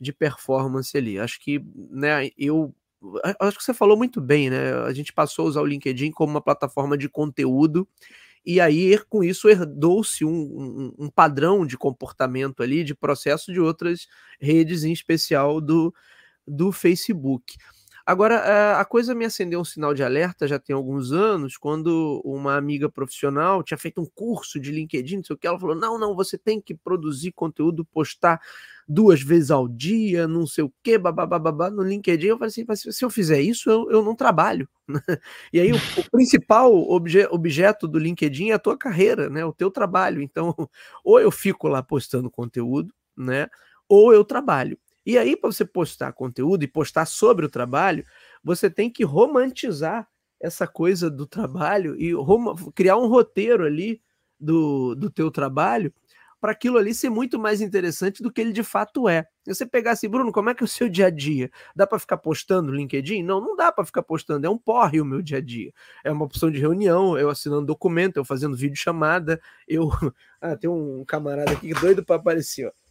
[0.00, 1.18] de performance ali.
[1.18, 2.74] Acho que, né, eu
[3.38, 4.72] acho que você falou muito bem, né?
[4.86, 7.86] A gente passou a usar o LinkedIn como uma plataforma de conteúdo
[8.50, 13.60] e aí com isso herdou-se um, um, um, padrão de comportamento ali, de processo de
[13.60, 14.06] outras
[14.40, 15.94] redes, em especial do,
[16.46, 17.58] do Facebook.
[18.08, 22.22] Agora, eh, a coisa me acendeu um sinal de alerta já tem alguns anos, quando
[22.24, 25.76] uma amiga profissional tinha feito um curso de LinkedIn, não sei o que, ela falou:
[25.76, 28.40] não, não, você tem que produzir conteúdo, postar
[28.88, 32.28] duas vezes ao dia, não sei o que, babá, no LinkedIn.
[32.28, 34.66] Eu falei assim: mas se eu fizer isso, eu, eu não trabalho.
[35.52, 39.44] e aí, o, o principal obje, objeto do LinkedIn é a tua carreira, né?
[39.44, 40.22] O teu trabalho.
[40.22, 40.54] Então,
[41.04, 43.48] ou eu fico lá postando conteúdo, né?
[43.86, 44.78] Ou eu trabalho.
[45.08, 48.04] E aí, para você postar conteúdo e postar sobre o trabalho,
[48.44, 50.06] você tem que romantizar
[50.38, 52.12] essa coisa do trabalho e
[52.74, 54.02] criar um roteiro ali
[54.38, 55.90] do, do teu trabalho
[56.38, 59.24] para aquilo ali ser muito mais interessante do que ele de fato é.
[59.46, 61.50] Se você pegar assim, Bruno, como é que é o seu dia a dia?
[61.74, 63.22] Dá para ficar postando no LinkedIn?
[63.22, 65.72] Não, não dá para ficar postando, é um porre o meu dia a dia.
[66.04, 69.88] É uma opção de reunião, eu assinando documento, eu fazendo vídeo chamada, eu...
[70.40, 72.87] Ah, tem um camarada aqui doido para aparecer, ó.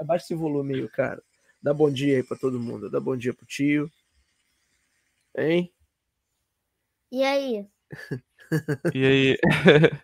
[0.00, 1.22] Abaixa esse volume aí, cara.
[1.62, 2.90] Dá bom dia aí pra todo mundo.
[2.90, 3.90] Dá bom dia pro tio.
[5.36, 5.72] Hein?
[7.10, 7.66] E aí?
[8.94, 9.38] e aí?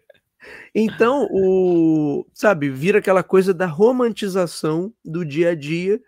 [0.75, 6.01] então, o, sabe, vira aquela coisa da romantização do dia a dia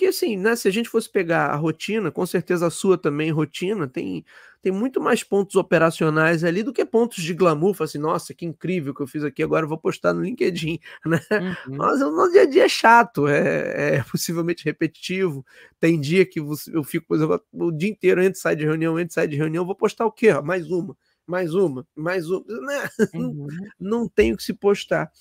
[0.00, 3.30] que assim, né, se a gente fosse pegar a rotina, com certeza a sua também
[3.30, 4.24] rotina, tem,
[4.62, 7.74] tem muito mais pontos operacionais ali do que pontos de glamour.
[7.74, 11.20] Fala assim, nossa, que incrível que eu fiz aqui, agora vou postar no LinkedIn, né?
[11.30, 11.76] Uhum.
[11.76, 15.44] Mas o nosso dia a dia é chato, é, é possivelmente repetitivo.
[15.78, 19.12] Tem dia que eu fico, por exemplo, o dia inteiro, entre sai de reunião, entre
[19.12, 20.32] sai de reunião, vou postar o quê?
[20.42, 20.96] Mais uma,
[21.26, 22.42] mais uma, mais uma.
[22.48, 22.88] Né?
[23.12, 23.48] Uhum.
[23.78, 25.12] Não, não tenho que se postar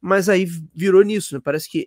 [0.00, 1.40] mas aí virou nisso, né?
[1.44, 1.86] Parece que,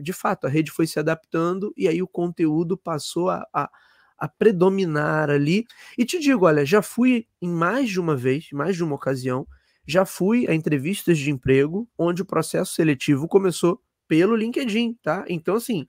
[0.00, 3.70] de fato, a rede foi se adaptando e aí o conteúdo passou a, a,
[4.18, 5.66] a, predominar ali.
[5.98, 9.46] E te digo, olha, já fui em mais de uma vez, mais de uma ocasião,
[9.86, 15.24] já fui a entrevistas de emprego onde o processo seletivo começou pelo LinkedIn, tá?
[15.28, 15.86] Então, assim,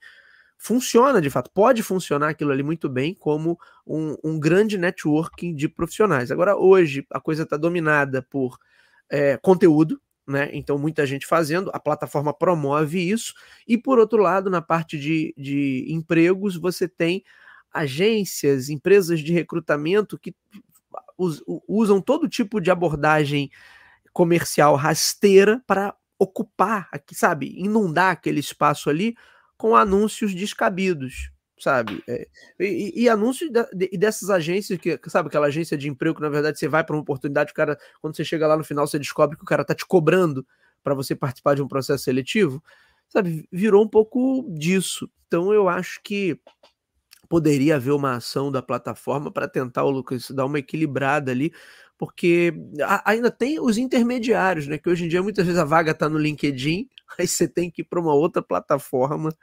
[0.58, 5.70] funciona de fato, pode funcionar aquilo ali muito bem como um, um grande networking de
[5.70, 6.32] profissionais.
[6.32, 8.58] Agora, hoje, a coisa está dominada por
[9.10, 10.50] é, conteúdo, né?
[10.54, 13.34] Então, muita gente fazendo, a plataforma promove isso,
[13.68, 17.24] e por outro lado, na parte de, de empregos, você tem
[17.74, 20.36] agências, empresas de recrutamento que
[21.68, 23.50] usam todo tipo de abordagem
[24.14, 29.16] comercial rasteira para ocupar, sabe, inundar aquele espaço ali
[29.58, 32.04] com anúncios descabidos sabe?
[32.08, 32.28] É,
[32.60, 33.10] e, e,
[33.74, 36.96] de, dessas agências, que sabe aquela agência de emprego que na verdade você vai para
[36.96, 39.66] uma oportunidade, o cara, quando você chega lá no final, você descobre que o cara
[39.66, 40.46] tá te cobrando
[40.84, 42.64] para você participar de um processo seletivo,
[43.10, 43.48] sabe?
[43.52, 45.10] Virou um pouco disso.
[45.28, 46.40] Então eu acho que
[47.28, 51.52] poderia haver uma ação da plataforma para tentar o Lucas dar uma equilibrada ali,
[51.98, 52.54] porque
[53.04, 54.78] ainda tem os intermediários, né?
[54.78, 56.88] Que hoje em dia muitas vezes a vaga está no LinkedIn,
[57.18, 59.36] aí você tem que ir para uma outra plataforma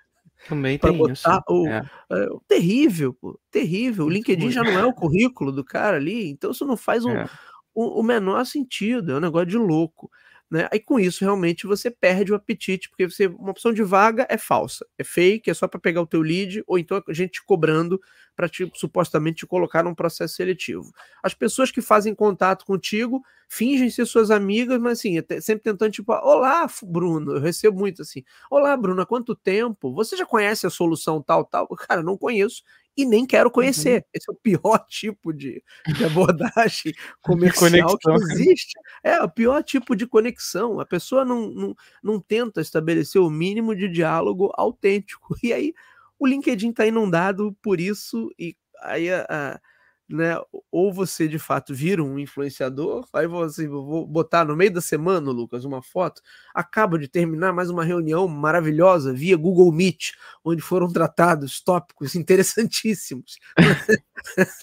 [0.49, 1.43] também tem botar isso.
[1.49, 1.83] O, é.
[2.11, 4.07] É, terrível, pô, terrível.
[4.07, 7.11] O LinkedIn já não é o currículo do cara ali, então isso não faz um,
[7.11, 7.27] é.
[7.75, 10.11] o, o menor sentido, é um negócio de louco.
[10.51, 10.69] Né?
[10.71, 14.37] Aí com isso realmente você perde o apetite, porque você uma opção de vaga é
[14.39, 18.01] falsa, é fake, é só para pegar o teu lead, ou então a gente cobrando
[18.37, 20.93] para supostamente te colocar num processo seletivo.
[21.23, 26.13] As pessoas que fazem contato contigo fingem ser suas amigas, mas assim, sempre tentando tipo,
[26.13, 28.23] olá, Bruno, eu recebo muito assim.
[28.51, 29.93] Olá, Bruno, há quanto tempo?
[29.95, 31.69] Você já conhece a solução tal tal?
[31.89, 32.63] Cara, não conheço
[32.97, 33.97] e nem quero conhecer.
[33.97, 34.09] Uhum.
[34.15, 35.63] Esse é o pior tipo de,
[35.97, 36.93] de abordagem
[37.23, 38.73] comercial que existe.
[39.03, 40.81] É o pior tipo de conexão.
[40.81, 45.35] A pessoa não, não, não tenta estabelecer o mínimo de diálogo autêntico.
[45.45, 45.75] E aí
[46.19, 49.61] o LinkedIn está inundado por isso, e aí a, a
[50.09, 50.37] né?
[50.71, 55.31] Ou você de fato vira um influenciador, aí você vou botar no meio da semana,
[55.31, 56.21] Lucas, uma foto.
[56.55, 60.13] Acaba de terminar mais uma reunião maravilhosa via Google Meet,
[60.45, 63.39] onde foram tratados tópicos interessantíssimos.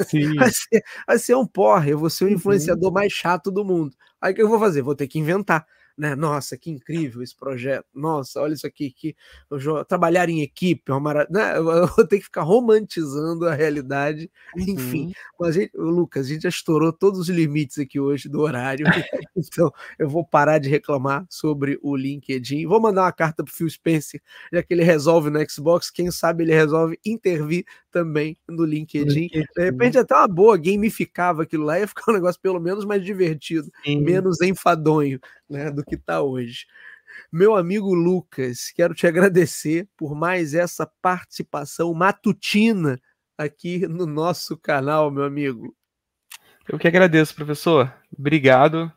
[0.08, 0.36] Sim.
[0.36, 2.34] vai, ser, vai ser um porre, eu vou ser o uhum.
[2.34, 3.96] influenciador mais chato do mundo.
[4.22, 4.82] Aí o que eu vou fazer?
[4.82, 5.66] Vou ter que inventar
[5.98, 6.16] né?
[6.16, 7.86] Nossa, que incrível esse projeto.
[7.94, 9.16] Nossa, olha isso aqui, que
[9.88, 11.58] trabalhar em equipe, é uma né?
[11.58, 14.66] Eu vou ter que ficar romantizando a realidade, uhum.
[14.68, 15.14] enfim.
[15.40, 18.86] Mas gente, Lucas, a gente já estourou todos os limites aqui hoje do horário,
[19.36, 22.66] então eu vou parar de reclamar sobre o LinkedIn.
[22.66, 24.22] Vou mandar uma carta pro Phil Spencer,
[24.52, 29.22] já que ele resolve no Xbox, quem sabe ele resolve intervir também no LinkedIn.
[29.22, 29.46] LinkedIn.
[29.56, 33.04] De repente até uma boa gamificava aquilo lá ia ficar um negócio pelo menos mais
[33.04, 34.02] divertido, Sim.
[34.02, 35.20] menos enfadonho,
[35.50, 36.66] né, do que está hoje.
[37.32, 43.00] Meu amigo Lucas, quero te agradecer por mais essa participação matutina
[43.38, 45.76] aqui no nosso canal, meu amigo.
[46.68, 47.94] Eu que agradeço, professor.
[48.18, 48.92] Obrigado.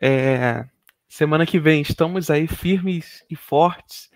[0.00, 0.64] É,
[1.08, 4.10] semana que vem estamos aí firmes e fortes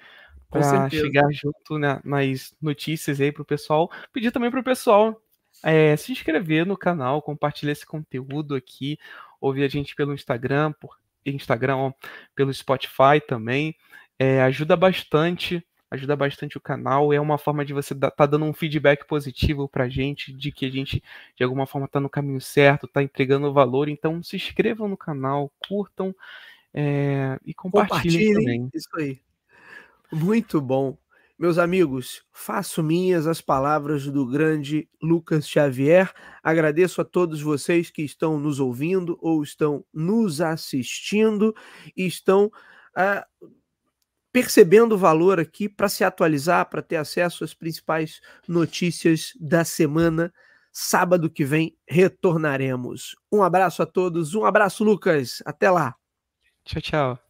[0.50, 3.90] para chegar junto na, nas notícias aí para o pessoal.
[4.12, 5.20] Pedir também para o pessoal
[5.62, 8.98] é, se inscrever no canal, compartilhar esse conteúdo aqui,
[9.40, 11.92] ouvir a gente pelo Instagram, por Instagram,
[12.34, 13.74] pelo Spotify também.
[14.18, 17.12] É, ajuda bastante, ajuda bastante o canal.
[17.12, 20.52] É uma forma de você estar tá dando um feedback positivo para a gente, de
[20.52, 21.02] que a gente,
[21.36, 23.88] de alguma forma, está no caminho certo, está entregando valor.
[23.88, 26.14] Então, se inscrevam no canal, curtam
[26.72, 28.70] é, e compartilhem, compartilhem também.
[28.74, 29.25] Isso aí.
[30.12, 30.96] Muito bom.
[31.38, 36.10] Meus amigos, faço minhas as palavras do grande Lucas Xavier.
[36.42, 41.54] Agradeço a todos vocês que estão nos ouvindo ou estão nos assistindo
[41.94, 43.50] e estão uh,
[44.32, 50.32] percebendo o valor aqui para se atualizar, para ter acesso às principais notícias da semana.
[50.72, 53.14] Sábado que vem retornaremos.
[53.30, 55.42] Um abraço a todos, um abraço, Lucas.
[55.44, 55.94] Até lá.
[56.64, 57.25] Tchau, tchau.